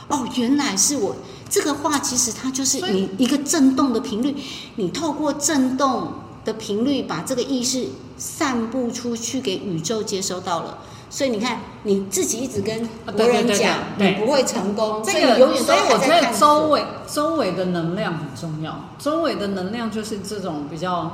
[0.07, 1.15] 哦，原来是我
[1.49, 4.35] 这个话，其实它就是你一个震动的频率，
[4.75, 6.13] 你透过震动
[6.45, 10.77] 的频率把这个意识散布出去给宇宙接收到了。
[11.15, 12.77] 所以你看，你自己一直跟
[13.15, 15.01] 别人讲，你不会成功。
[15.01, 18.77] 这个永远所以我觉得周围周围的能量很重要。
[18.99, 21.09] 周围的能量就是这种比较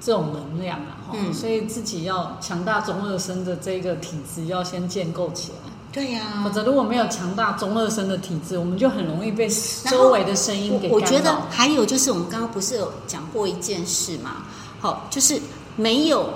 [0.00, 1.14] 这种能量啊，哈。
[1.30, 5.70] 所以自己要强大中二生的这个体质要先建构起来。
[5.92, 6.40] 对呀。
[6.42, 9.46] 否则如果没有强大中二生的体质，我们就很容易被
[9.90, 14.36] 周围的声音给我觉得还有就是，我们刚刚不是有讲过一件事嘛？
[14.80, 15.38] 好，就是
[15.76, 16.30] 没有。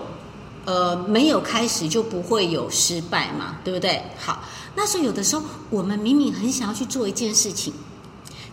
[0.65, 4.03] 呃，没有开始就不会有失败嘛，对不对？
[4.19, 4.43] 好，
[4.75, 7.73] 那时候有的时候我们明明很想要去做一件事情，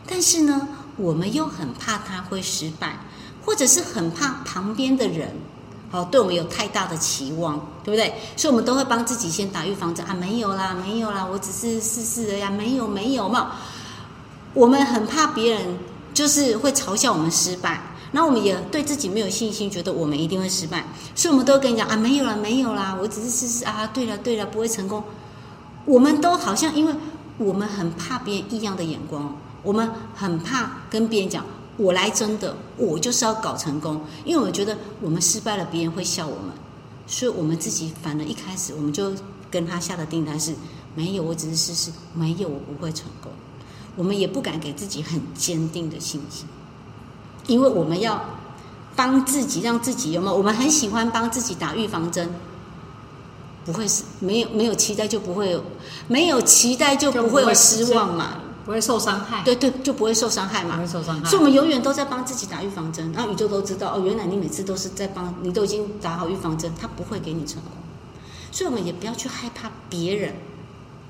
[0.06, 3.00] 但是呢，我们又很怕它会失败，
[3.46, 5.34] 或者是很怕旁边的人，
[5.92, 8.14] 哦，对我们有太大的期望，对不对？
[8.36, 13.54] 所以我们都会帮自己先打预防针啊，没有啦，没有啦，我只是试试的呀，没有没有嘛。
[14.54, 15.80] 我们很怕别人
[16.14, 17.82] 就是会嘲笑我们失败。
[18.14, 25.02] 那我们也对自己没有信心，觉得我们一定会失败，所以我们都跟你讲啊，没有了，没有啦，我只是试试啊，对了，对了，不会成功。
[25.86, 26.94] 我们都好像，因为
[27.38, 31.46] 我们很怕别人异样的眼光，我们很怕跟别人讲，
[31.78, 36.52] 我来真的，我就是要搞成功，因为我觉得我们失败了，别人会笑我们，
[37.08, 39.14] 所以我们自己反而一开始我们就
[39.50, 40.54] 跟他下的订单是，
[40.96, 43.32] 没有，我只是试试，没有，我不会成功，
[43.96, 46.46] 我们也不敢给自己很坚定的信心。
[47.48, 48.24] 因为我们要
[48.96, 50.36] 帮自己，让自己有没有？
[50.36, 52.30] 我们很喜欢帮自己打预防针，
[53.66, 55.64] 不会是没有没有期待就不会有，
[56.08, 59.44] 没有期待就不会有失望嘛，不会受伤害。
[59.44, 61.30] 对对，就不会受伤害嘛，不会受伤害。
[61.30, 67.72] 所以我们永远都在帮自己打预防针，然后宇宙都知道哦，原来你每次都是在帮你都已经打好预防针，他不会给你成功。
[68.52, 70.34] 所以我们也不要去害怕别人。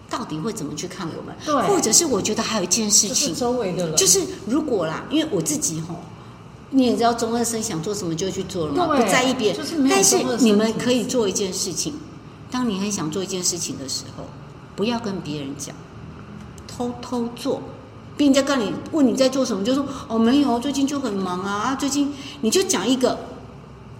[0.09, 1.33] 到底会怎么去看我们？
[1.45, 5.95] 对，或者是我觉得还有一件事情，周围的人，就是如果啦，因为我自己吼，
[6.71, 9.87] 你也知道中二生想做什么就去做了嘛，不在意别人。
[9.89, 11.93] 但是你们可以做一件事情，
[12.49, 14.25] 当你很想做一件事情的时候，
[14.75, 15.75] 不要跟别人讲，
[16.67, 17.61] 偷偷做。
[18.17, 21.75] 别人在跟你问你在做什么，就说哦没有，最近就很忙啊。
[21.75, 23.19] 最近你就讲一个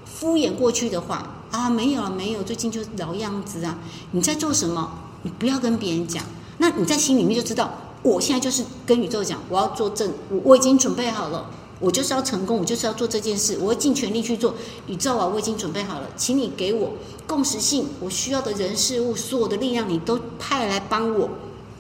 [0.06, 3.78] 敷衍过去的话啊，没有了没有，最近就老样子啊。
[4.12, 4.92] 你在做什么？
[5.24, 6.24] 你不要跟别人讲，
[6.60, 7.72] 那你在心里面就知道，
[8.04, 11.50] 我现在就是跟宇宙讲，我要做正，我我已经准备好了，
[11.82, 14.54] 我就是要成功，我就是要做这件事，我会尽全力去做。
[14.88, 16.94] 宇宙啊，我已经准备好了，请你给我
[17.28, 21.28] 共识性，我需要的人事物，所有的力量，你都派来帮我。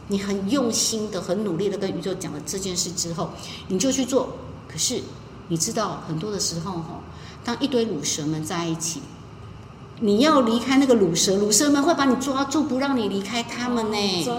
[0.07, 3.29] 你很用心的、很努力的跟宇宙讲了这件事之后，
[3.69, 4.27] 你就去做。
[4.67, 5.01] 可是
[5.47, 7.01] 你知道，很多的时候吼，
[7.45, 9.01] 当一堆乳蛇们在一起，
[10.03, 13.97] 你要离开那个乳蛇，乳蛇们会把你抓住，不让你离开他们呢，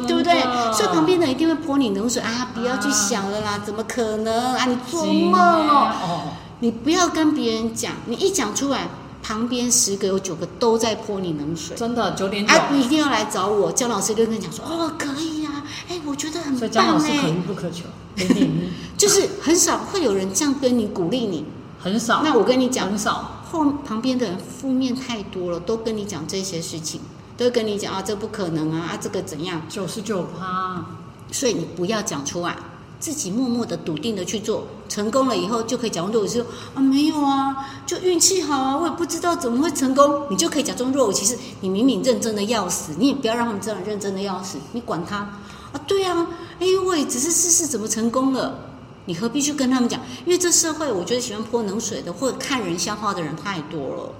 [0.08, 0.42] 对不对？
[0.72, 2.50] 所以旁边的人一定会泼你冷水啊！
[2.52, 4.66] 不要去想了啦，怎么可能啊？
[4.66, 5.92] 你做梦哦！
[6.02, 6.22] 哦，
[6.58, 8.88] 你不要跟别人讲，你一讲出来，
[9.22, 11.76] 旁边十个有九个都在泼你冷水。
[11.76, 17.84] 真的九点九，啊，你一定要来找我，姜老师就跟你讲说，哦，可以啊，哎，我觉得很所以姜老棒哎师可遇，不可求，
[18.98, 21.44] 就是很少会有人这样跟你鼓励你。
[21.78, 22.22] 很少。
[22.22, 27.02] 那我跟你讲很少，后旁边的人负面太多了，都跟你讲这些事情，
[27.36, 29.60] 都跟你讲啊，这不可能啊，啊，这个怎样？
[29.68, 30.84] 九十九趴，
[31.30, 32.56] 所以你不要讲出来，
[32.98, 41.38] 自己默默的、笃定的去做，成功了以后就可以假装若无其事啊，没有啊，就运气好啊，我也不知道怎么会成功，你就可以假装若无其事。
[41.60, 45.80] 你明明认真的要死，你也不要让他们知道你认真的要死，你管他啊？
[45.86, 46.26] 对啊，
[46.58, 48.71] 哎呦喂，只是试试怎么成功了。
[49.04, 50.00] 你何必去跟他们讲？
[50.24, 54.12] 因为这社会，我觉得喜欢泼冷水的或者看人笑话的人太多了。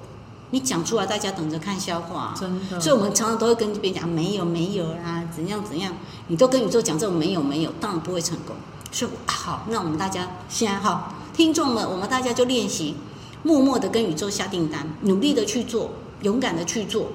[0.51, 2.35] 你讲出来，大家等着看笑话。
[2.39, 2.81] 真的。
[2.81, 5.95] 所以我们常常都会跟别人讲没有没有啦，怎样怎样，
[6.27, 8.55] 你都跟宇宙讲这种没有没有，当然不会成功。
[8.91, 12.95] 所以好，那我们大家现在好，听众们，我们大家就练习，
[13.43, 17.13] 默默的跟宇宙下订单，努力的去做，勇敢的去做，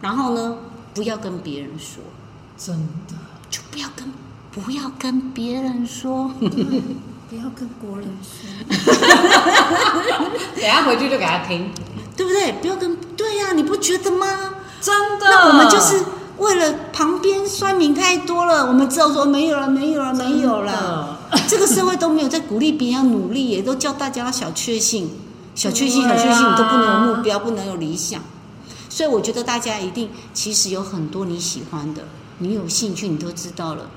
[0.00, 0.58] 然后呢，
[0.92, 2.02] 不要跟别人说，
[2.58, 3.14] 真的，
[3.48, 4.12] 就不要跟
[4.52, 8.46] 不要跟别人说， 不要跟国人说。
[10.54, 11.70] 等下回去就给他听。
[12.14, 12.52] 对不对？
[12.60, 14.26] 不要跟对呀、你不觉得吗？
[14.82, 15.98] 真的，那我们就是
[16.36, 21.18] 为了旁边酸民太多了，我们只有说没有了，没有了，没有了。
[21.48, 25.10] 这个社会都没有在鼓励别人要努力，也都叫大家要小确幸，
[25.54, 28.20] 小确幸，小确幸，你都不能有目标，不能有理想。
[28.90, 32.02] 所以我觉得大家一定其实有很多你喜欢的，
[32.38, 33.88] 你有兴趣，你都知道了。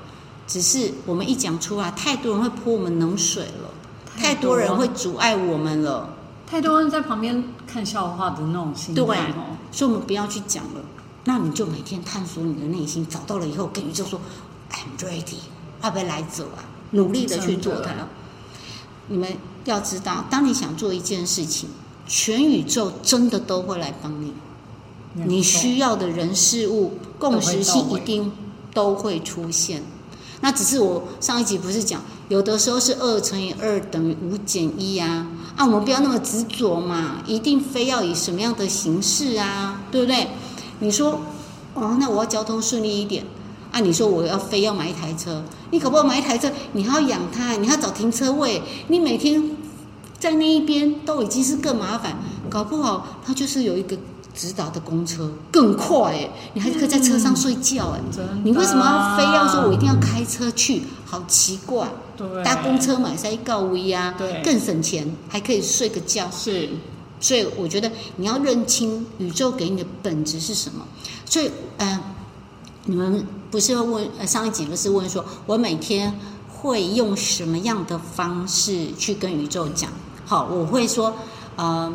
[0.46, 3.70] 只是我们一讲出来，太多人会泼我们冷水了，
[4.16, 6.14] 太多人会阻碍我们了。
[6.46, 9.56] 太多人在旁边看笑话的那种心态对哦。
[9.72, 10.80] 所以我们不要去讲了。
[11.24, 14.20] 那你就每天探索你的内心，找到了以后，跟宇宙说
[14.70, 15.38] ：“I'm ready，
[15.82, 17.90] 要不要来走啊？”努力的去做它。
[19.08, 21.68] 你们要知道，当你想做一件事情，
[22.06, 24.32] 全宇宙真的都会来帮你。
[25.14, 28.30] 你需要的人事物共识性一定
[28.72, 29.82] 都会出现。
[30.40, 40.28] 那只是我上一集不是讲，有的时候是二乘以二等于五减一啊，啊，我们不要那么执着嘛，一定非要以什么样的形式啊，对不对？
[40.80, 41.20] 你说，
[41.74, 43.24] 哦，那我要交通顺利一点，
[43.72, 46.52] 啊，你说我要非要买一台车，你可不可以买一台车？
[46.72, 49.56] 你还要养它，你还要找停车位，你每天
[50.18, 52.18] 在那一边都已经是更麻烦，
[52.50, 53.96] 搞不好它就是有一个
[54.36, 58.00] 直达的公车更快哎，你还可以在车上睡觉哎。
[58.44, 60.82] 你为什么要非要说我一定要开车去？
[61.04, 61.88] 好奇怪！
[62.16, 66.30] 对搭公车买塞告威啊，对更省钱，还可以睡个觉。
[66.30, 66.68] 是
[67.18, 70.86] 所以我觉得你要认清宇宙给你的本质是什么。
[71.24, 71.98] 所以，呃，
[72.84, 76.18] 你们不是会问，呃，上一集不是问说，我每天
[76.48, 79.90] 会用什么样的方式去跟宇宙讲？
[80.26, 81.14] 好，我会说，
[81.56, 81.92] 呃，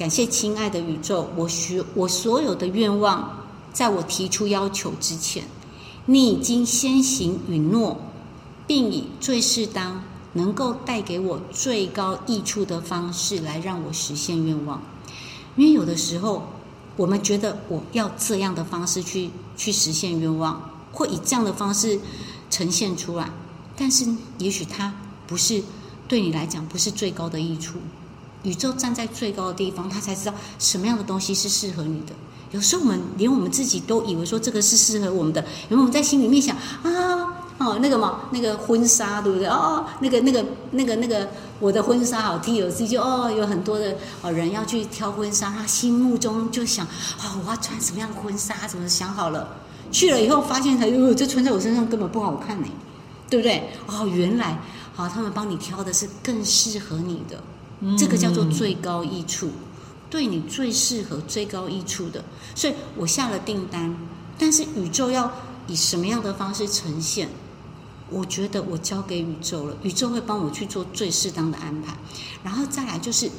[0.00, 5.44] 感谢亲爱的宇宙，我许我所有的愿望，在我提出要求之前，
[6.06, 7.98] 你已经先行允诺，
[8.66, 14.80] 并以最适当、能够带给我最高益处的方式来让我实现愿望。
[15.56, 16.44] 因为有的时候，
[16.96, 20.62] 我们觉得我要这样的方式去去实现愿望，
[20.94, 22.00] 或以这样的方式
[22.48, 23.30] 呈现出来，
[23.76, 24.06] 但是
[24.38, 24.94] 也许它
[25.26, 25.62] 不是
[26.08, 27.74] 对你来讲不是最高的益处。
[28.42, 32.14] 宇宙站在最高的地方，他才知道什么样的东西是适合你的。
[32.52, 39.46] 有时候我们连我们自己都以为说这个是适合我们的，因为我们在心里面想啊，哦，那个嘛，那个婚纱对不对？
[39.46, 41.28] 哦，那个那个那个那个
[41.60, 48.66] 我的婚纱好 TLC 就哦，有很多的哦人要去挑婚纱，他心目中就想哦，我要穿什么样的婚纱？
[48.66, 49.46] 怎么想好了？
[49.92, 52.66] 去了以后发现才哟，这穿在我身上根本不好看呢，
[53.28, 53.70] 对不对？
[53.86, 54.58] 哦，原来
[54.96, 57.40] 好、他们帮你挑的是更适合你的。
[57.96, 59.50] 这个叫做最高益处，
[60.08, 62.24] 对你最适合、最高益处的。
[62.54, 63.96] 所以我下了订单，
[64.38, 65.32] 但是宇宙要
[65.66, 67.28] 以什么样的方式呈现？
[68.10, 71.96] 我觉得我交给宇宙了，宇宙会帮我去做最适当的安排。
[72.42, 73.30] 然后再来就是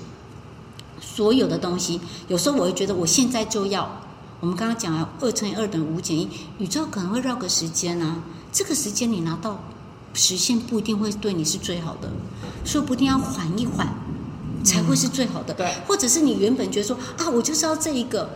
[1.02, 2.00] 所有的东西，
[2.30, 4.02] 有时候我会觉得我现在就要。
[4.40, 9.60] 我们刚刚讲了二乘以二等于五减一，宇宙可能会绕个时间啊，这个时间你拿到
[10.14, 12.10] 实现不一定会对你是最好的，
[12.66, 13.94] 说不定要缓一缓。
[14.64, 15.54] 才会是最好的。
[15.54, 18.30] 对，或者是你原本觉得说啊，我就是要这一个，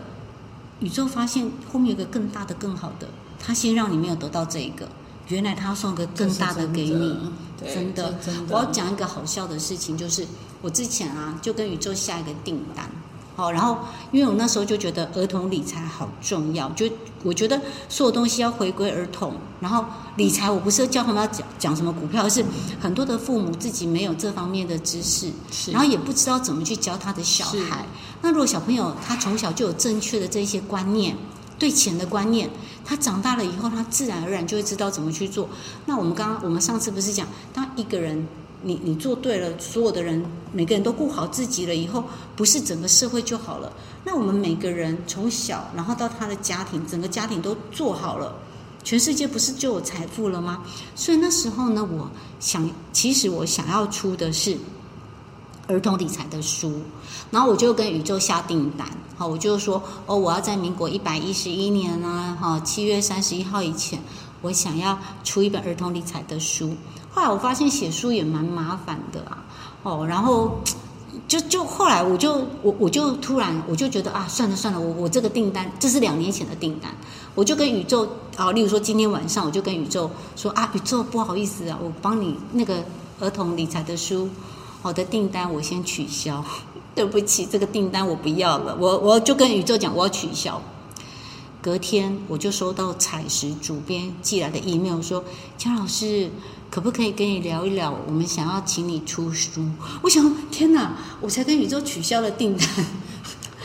[0.80, 3.08] 宇宙发现后面有个更大的、更好的，
[3.40, 4.88] 他先让你没有得到这一个，
[5.28, 7.32] 原来他要送个更大的给你。
[7.58, 10.28] 对真的真的，我要讲一个好笑的事情，就是
[10.62, 12.90] 我之前啊就跟宇宙下一个订单，
[13.36, 13.78] 哦，然后
[14.12, 16.90] 因为我那时候就觉得儿童理财好重要，就
[17.24, 19.34] 我觉得所有东西要回归儿童。
[19.60, 19.84] 然后
[20.16, 22.46] 理财，我不是教他们要讲讲什么股票，而是
[22.80, 27.86] 很多的父母自己没有这方面的知识，是然后也不知道怎么去教他的小孩。
[28.22, 31.18] 那如果小朋友他从小就有正确的这些观念，
[31.60, 32.50] 对钱的观念，
[32.86, 35.50] 他长大了以后，他自然而然就会知道怎么去做。
[35.88, 38.28] 那我们刚刚我们上次不是讲，当一个人
[38.68, 42.04] 你你做对了，所有的人每个人都顾好自己了以后，
[42.36, 43.72] 不是整个社会就好了。
[44.04, 48.36] 那我们每个人从小，然后到他的家庭，整个家庭都做好了。
[48.84, 50.64] 全世界不是就有财富了吗？
[50.96, 52.10] 所以那时候呢，我
[52.40, 54.58] 想，其实我想要出的是
[55.68, 56.74] 儿童理财的书，
[57.30, 64.00] 然后我就跟宇宙下订单，好，我就说，哦，我要在民国一百一十一年啊，哈，七月三十一号以前，
[64.42, 66.76] 我想要出一本儿童理财的书。
[67.16, 69.46] 后来我发现写书也蛮麻烦的啊，
[69.84, 70.60] 哦，然后
[71.30, 76.94] 就就后来我就我我就突然我就觉得啊，算了算了，我我这个订单这是两年前的订单，
[77.34, 78.06] 我就跟宇宙
[78.36, 82.84] 啊，例如说今天晚上我就跟宇宙说啊，宇宙不好意思啊，我帮你那个
[83.22, 84.30] 儿童理财的书。
[84.82, 86.44] 我的订单我先取消，
[86.94, 88.78] 对不起，这个订单我不要了。
[88.80, 90.62] 我我就跟宇宙讲我要取消。
[91.60, 95.24] 隔天我就收到彩石主编寄来的 email 说
[95.58, 96.30] ：“姜老师，
[96.76, 97.98] 可不可以跟你聊一聊？
[98.06, 99.66] 我们想要请你出书。”
[100.04, 100.92] 我想，天哪！
[101.22, 102.68] 我才跟宇宙取消了订单，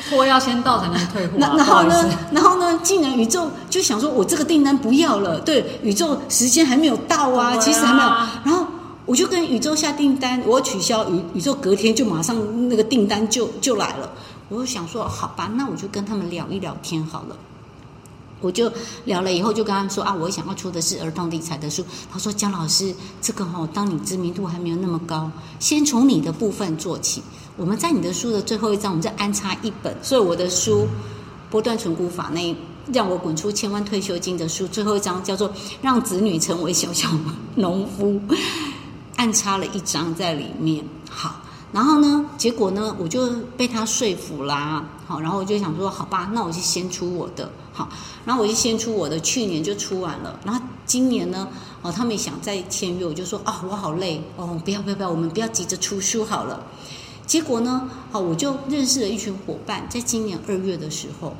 [0.08, 1.36] 货要先到才能退货、啊。
[1.36, 2.08] 那然后呢？
[2.30, 2.78] 然后呢？
[2.84, 5.40] 竟然宇宙就想说，我这个订单不要了。
[5.40, 8.08] 对，宇宙时间还没有到啊，啊其实还没有。
[8.44, 8.64] 然后
[9.06, 14.08] 我就跟宇宙下订单，我要取消，宇宇宙隔天就马上那个订单就就来了。
[14.48, 17.36] 我就想说，好吧，那我就跟他们聊一聊天好了。
[18.40, 18.72] 我就
[19.04, 21.84] 聊了以后，就跟他们说啊，我想要出的是儿童理财的书。
[22.10, 27.22] 他说：“姜老师，这个哦，当你知名度还没有那么高，先从你的部分做起。
[27.56, 29.94] 我们在你的书的最后一章，我们再安插一本。
[30.02, 30.82] 所以我的书
[31.50, 32.56] 《波段存股法》那
[32.92, 35.48] 让我滚出千万退休金的书，最后一章叫做
[35.82, 37.08] 《让子女成为小小
[37.56, 38.20] 农夫》，
[39.16, 40.84] 安插了一章在里面。
[41.10, 41.40] 好。”
[41.72, 42.26] 然后呢？
[42.36, 42.96] 结果呢？
[42.98, 44.84] 我就被他说服啦。
[45.06, 47.48] 好，然后我就想说，好吧，那我就先出我的。
[47.72, 47.88] 好，
[48.24, 50.38] 然后我就先出我的，去年就出完了。
[50.44, 51.46] 然后今年呢？
[51.82, 56.60] 哦，他们也想再签约，我就说啊、我好累哦，不要不要不要，我们不要急着出书好了。
[57.24, 57.88] 结果呢？
[58.10, 61.36] 好，我就认识了一群伙伴，在今年二月的时候。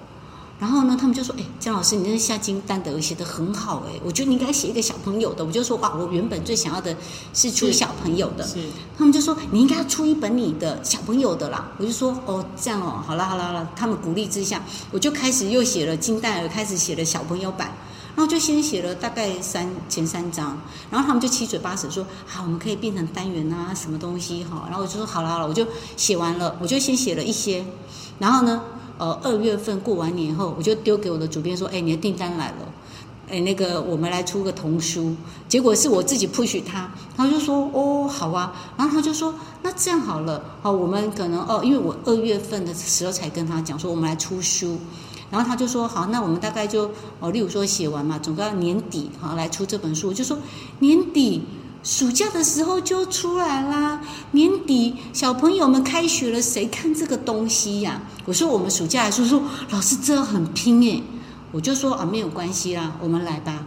[0.60, 6.94] 然后呢，他们就说：“哎，姜老师，你那下金丹德写的很好哎，我觉得你应该写一个小朋友的。”我就说：“哇，我原本最想要的
[7.32, 8.58] 是出小朋友的。”是
[8.98, 17.72] 他们就说：“你应该要出一本你的小朋友的啦。”我就说：“哦，这样哦，好啦好啦好啦。”他们鼓励之下，我就开始又写了金蛋儿，开始写了小朋友版。
[18.16, 20.58] 然后就先写了大概三前三章，
[20.90, 27.64] 然后他们就七嘴八舌说：“好，我们可以变成单元啊，什么东西哈。”然后我就说：“好了好了，我就写完了，我就先写了一些。
[28.18, 28.62] 然后呢，
[29.00, 32.68] 呃，二月份过完年后，我就丢给我的主编说：‘哎，你的订单来了。’
[33.32, 35.14] 哎，那个我们来出个童书，
[35.48, 39.32] 结果是我自己 push 他，他就说哦好啊，然后他就说
[39.62, 44.76] 那这样好了，好我们可能哦，因为我二月份的时候才跟他讲说我们来出书，
[45.30, 46.90] 然后他就说好，那我们大概就
[47.20, 50.36] 哦，例如说写完嘛，总归要年底好来出这本书，我就说
[50.80, 51.42] 年底。
[51.82, 54.02] 暑假的时候就出来啦，
[54.32, 61.02] 年底小朋友们开学了，谁看这个东西呀、我说我们暑假来说说，老师这很拼诶。
[61.52, 63.66] 我就说啊，没有关系啦，我们来吧。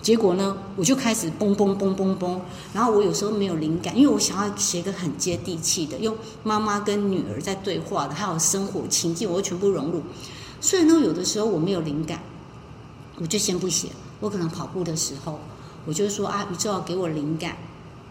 [0.00, 2.38] 结果呢，我就开始嘣嘣嘣嘣嘣，
[2.72, 10.02] 然后我有时候没有灵感，因为我想要写一个很接地气的，用妈妈跟女儿在对话的，还有生活情境，我全部融入。
[10.62, 12.20] 所以呢，有的时候我没有灵感，
[13.18, 13.88] 我就先不写。
[14.18, 15.38] 我可能跑步的时候，
[15.84, 17.56] 我就说啊，宇宙要给我灵感。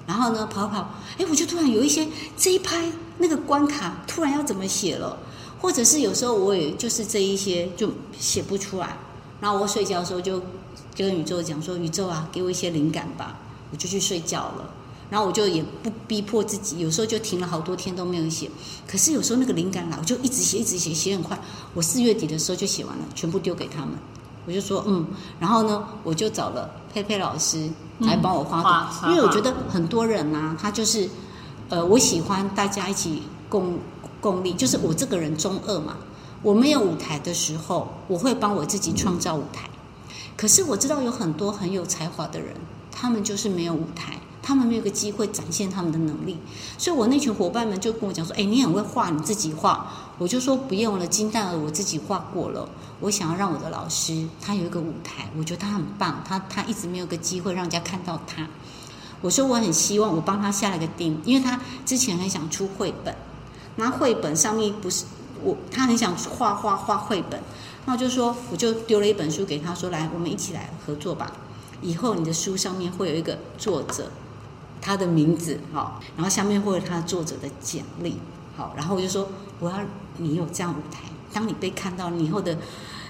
[0.08, 5.18] 然后呢，跑跑，哎，我就突然有一些这一拍那个关卡，突然要怎么写了，
[5.62, 8.98] 或者是有时候我也就是这一些就写不出来。
[9.40, 10.42] 然后我睡觉的时候就
[10.98, 13.38] 跟宇宙讲说：“宇宙啊，给我一些灵感吧。”
[13.72, 14.70] 我就去睡觉了。
[15.12, 18.50] 然后我就也不逼迫自己，有时候就停了好多天都没有写。
[18.88, 21.40] 可是有时候那个灵感来，我就一直写，一直写，写很快。
[21.76, 23.90] 我四月底的时候就写完了，全部丢给他们。
[24.48, 25.06] 我就说嗯，
[25.40, 27.70] 然后呢，我就找了佩佩老师
[28.00, 31.10] 来帮我画因为我觉得很多人呐、他就是
[31.70, 33.78] 呃，我喜欢大家一起共
[34.20, 35.98] 共力，就是我这个人中二嘛，
[36.42, 39.70] 我没有舞台的时候，我会帮我自己创造舞台。
[40.36, 42.56] 可是我知道有很多很有才华的人，
[42.92, 46.38] 他们就是没有舞台，他们没有个机会展现他们的能力。
[46.78, 49.88] 所以我那群伙伴们就跟我讲说：“哎，你很会画，你自己画。”
[50.18, 52.68] 我就说不用了，金蛋儿我自己画过了。
[53.02, 58.48] 我想要让我的老师他有一个舞台，我觉得他很棒，他他一直没有个机会让人家看到他。
[59.22, 63.16] 我说我很希望我帮他下了个定，因为他之前很想出绘本，
[63.76, 65.06] 那绘本上面不是
[65.44, 67.42] 我他很想画画画绘本，
[67.86, 71.32] 那我就说我就丢了一本书给他说，来我们一起来合作吧。
[71.82, 74.12] 以后你的书上面会有一个作者
[74.82, 78.18] 他的名字，好，然后下面会有他作者的简历，
[78.58, 79.30] 好，然后我就说
[79.60, 79.80] 我要
[80.18, 81.04] 你有这样舞台，
[81.34, 82.58] 当你被看到，你以后的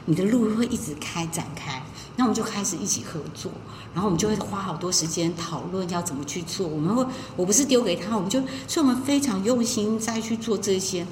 [0.06, 1.82] 你的路会一直开展开。
[2.16, 3.50] 那我们就开始一起合作，
[3.94, 6.68] 然后我们就会花好多时间讨论要怎么去做。
[6.68, 7.06] 我们会，
[7.38, 11.08] 我不是丢给他，我们就，所以我们非常用心再去做这些。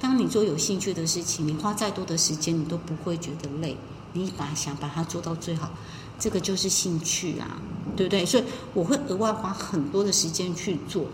[0.00, 3.76] 当你做有兴趣的事情，你花再多的时间，你都不会觉得累。
[4.12, 5.70] 你把想把它做到最好，
[6.18, 7.58] 这个就是兴趣啊，
[7.96, 8.24] 对不对？
[8.24, 8.44] 所以
[8.74, 11.06] 我会额外花很多的时间去做。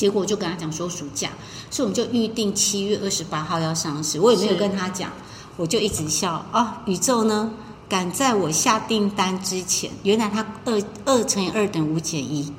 [0.00, 1.28] 结果我就跟他讲说暑假，
[1.70, 4.18] 所以我们就预定七月二十八号要上市。
[4.18, 5.12] 我也没有跟他讲，
[5.58, 7.50] 我就一直笑啊，宇宙呢？
[7.86, 12.50] 赶在我下订单之前，原来他二二乘以二等于五减一。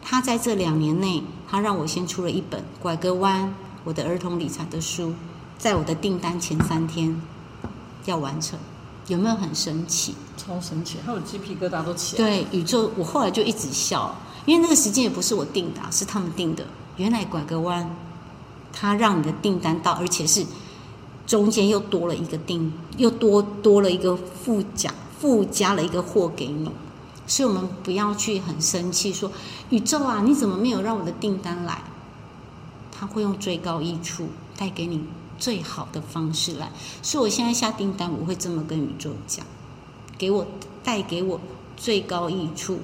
[0.00, 3.44] 他在这两年内，他让我先出了一本《拐个弯》
[3.82, 5.12] 我的儿童理财的书，
[5.58, 7.20] 在我的订单前三天
[8.04, 8.56] 要完成，
[9.08, 10.14] 有没有很神奇？
[10.36, 12.24] 超神奇，还有鸡皮疙瘩都起来。
[12.24, 14.14] 对，宇宙，我后来就一直笑，
[14.46, 16.64] 因为那个时间也不是我定的，是他们定的。
[16.96, 17.84] 原来《拐个弯》，
[18.72, 20.46] 他让你的订单到，而且是。
[21.26, 26.70] 中间又多了一个订，又多多了一个附加附加了一个货给你，
[27.26, 29.32] 所以我们不要去很生气说
[29.70, 31.82] 宇宙啊，你怎么没有让我的订单来？
[32.92, 35.02] 他会用最高益处带给你
[35.36, 36.70] 最好的方式来，
[37.02, 39.44] 所以我现在下订单，我会这么跟宇宙讲，
[40.16, 40.46] 给我
[40.84, 41.40] 带给我
[41.76, 42.78] 最高益处、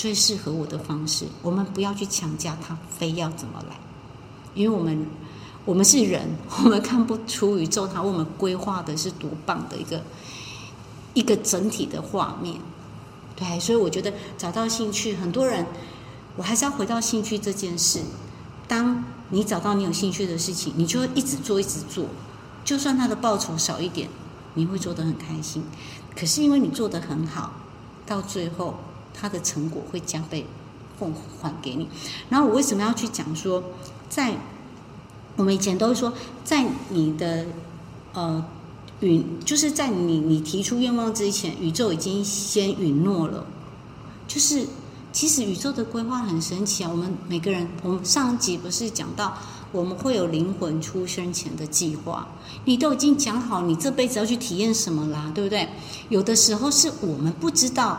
[0.00, 1.26] 最适合我的方式。
[1.42, 3.78] 我们不要去强加他非要怎么来，
[4.54, 5.06] 因为我们。
[5.66, 6.26] 我们是人，
[6.64, 10.02] 我们看不出宇宙它为我们规划的是多棒的一个
[11.12, 12.56] 一个整体的画面，
[13.36, 15.66] 对，所以我觉得找到兴趣，很多人，
[16.36, 18.00] 我还是要回到兴趣这件事。
[18.66, 22.06] 当你找到你有兴趣的事情，你就会一直做，一直做，
[22.64, 24.08] 就算他的报酬少一点，
[24.54, 25.62] 你会做得很开心。
[26.16, 27.52] 可是因为你做得很好，
[28.06, 28.78] 到最后
[29.12, 30.46] 它的成果会加倍
[30.98, 31.88] 奉还给你。
[32.28, 33.62] 然后我为什么要去讲说
[34.08, 34.36] 在？
[35.36, 36.12] 我们以前都会说，
[36.44, 37.46] 在你的
[38.12, 38.44] 呃
[38.98, 43.46] 允，就是在你你提出愿望之前，宇宙已经先允诺了。
[44.28, 44.66] 就是
[45.12, 46.90] 其实宇宙的规划很神奇啊。
[46.90, 49.38] 我们每个人，我们上集不是讲到
[49.72, 52.28] 我们会有灵魂出生前的计划，
[52.66, 55.66] 你都已经讲好你这辈子要去体验什么啦，对不对？
[56.10, 57.98] 有的时候是我们不知道，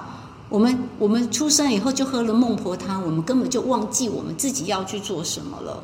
[0.52, 5.82] 我们我们出生以后就喝了孟婆汤，我们根本就忘记我们自己要去做什么了。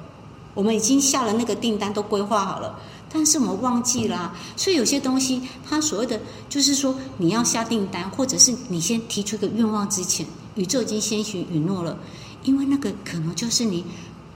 [0.54, 2.78] 我们已经下了那个订单，都规划好了，
[3.10, 4.34] 但是我们忘记了。
[4.58, 11.98] 所以有些东西，它所谓的就是说，你要下订单，或者是你先提出一个愿望之前，宇宙已经先许允诺了，
[12.44, 13.86] 因为那个可能就是你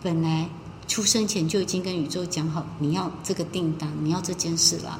[0.01, 0.49] 本来
[0.87, 4.97] 出生前就已经跟宇宙讲好，你要这个订单，你要这件事了。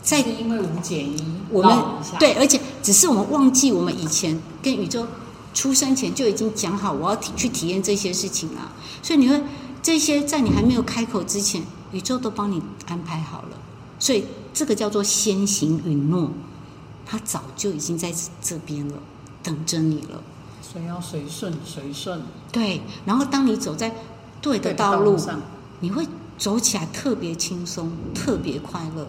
[0.00, 1.76] 再因为五减一，我们
[2.18, 5.06] 对，而且只是我们忘记，我们以前跟宇宙
[5.54, 8.72] 出生前就已经讲好，我要体去体验这些事情了，
[9.02, 9.42] 所以你会。
[9.80, 11.62] 这些在你还没有开口之前，
[11.92, 13.56] 宇宙都帮你安排好了，
[13.98, 16.30] 所以这个叫做先行允诺，
[17.06, 18.12] 它早就已经在
[18.42, 18.94] 这边了，
[19.42, 20.20] 等着你了。
[20.60, 22.20] 所以要随顺随顺。
[22.52, 23.94] 对，然后当你走在
[24.42, 25.40] 对的道路上，
[25.80, 26.06] 你会
[26.36, 29.06] 走起来特别轻松，特别快乐。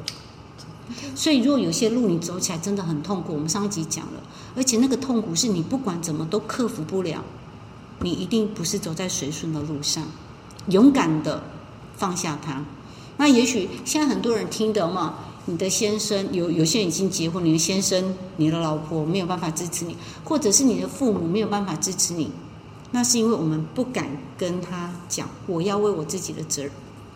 [1.16, 4.22] 所以，如果有些路你走起来真的很痛苦，我们上一集讲了，
[4.56, 7.24] 而且那个痛苦是你不管怎么都克服不了，
[8.02, 10.04] 你一定不是走在随顺的路上。
[10.68, 11.42] 勇敢的
[11.96, 12.64] 放下他。
[13.18, 15.16] 那也许现在很多人听的嘛，
[15.46, 22.32] 你的先生有有些人已经结婚，你的先生、你的老婆没有办法支持你，或者是你的父母没有办法支持你，
[22.92, 26.72] 那是因为我们不敢跟他讲，我要为我自己的责任，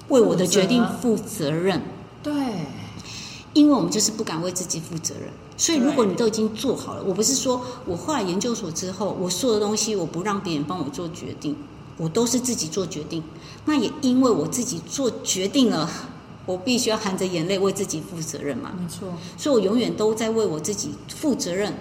[0.10, 1.82] 为我的决定负责任。
[2.22, 2.34] 对，
[3.54, 5.30] 因为我们就是不敢为自己负责任。
[5.56, 11.56] 所以如果你都已经做好了，我不是说我后来研究所之后，我说的东西我不让别人帮我做决定。
[11.96, 13.22] 我都是自己做决定，
[13.66, 15.88] 那也因为我自己做决定了，
[16.48, 18.72] 我必须要含着眼泪为自己负责任嘛。
[18.76, 21.72] 没错，所以我永远都在为我自己负责任，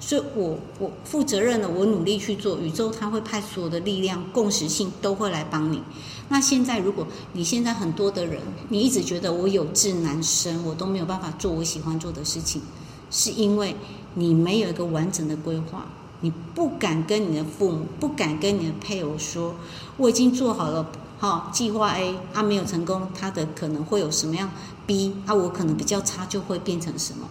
[0.00, 5.82] 所以我我负责任了，我努力去做，宇宙它会派所有的力量、共识性都会来帮你。
[6.30, 8.40] 那现在如果你现在很多的人，
[8.70, 12.62] 你一直觉得我有志难伸，我都没有办法做我喜欢做的事情，
[13.10, 13.76] 是因为
[14.14, 15.86] 你没有一个完整的规划。
[16.22, 19.54] 你不敢跟你的父母，不敢跟你的配偶说，
[19.96, 20.86] 我已经做好了，
[21.18, 24.50] 哈，计划 A，他没有成功，他的可能会有什么样
[24.86, 27.26] B，啊，我可能比较差，就会变成什么？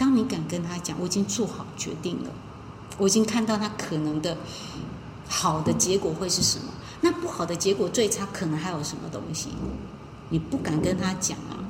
[0.00, 2.30] 当你敢跟他讲，我已经做好决定了，
[2.96, 4.34] 我已经看到他可能的
[5.28, 6.64] 好的结果会是什么？
[7.02, 9.50] 那不好的结果最差可能还有什么东西？
[10.30, 11.60] 你不敢跟他讲啊。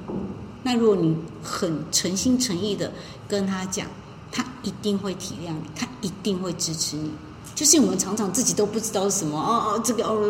[0.63, 2.93] 那如果你很诚心诚意的
[3.27, 3.89] 跟他讲，
[4.31, 7.11] 他一定会体谅你，他一定会支持你。
[7.57, 10.21] 就是我们常常自己都不知道什么哦哦，这个哦，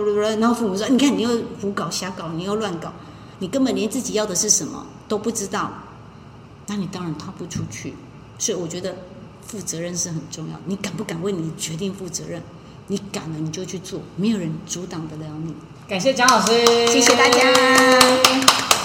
[0.41, 1.29] 然后父母说，你看你又
[1.61, 2.91] 胡搞瞎搞，你又乱搞，
[3.41, 5.71] 你根本连自己要的是什么都不知道，
[6.71, 7.95] 那你当然踏不出去。
[8.39, 8.95] 所以我觉得
[9.45, 10.61] 负责任是很重要。
[10.67, 12.41] 你敢不敢为你决定负责任？
[12.87, 15.53] 你敢了你就去做，没有人阻挡得了你。
[15.89, 18.80] 感谢蒋老师，谢谢大家。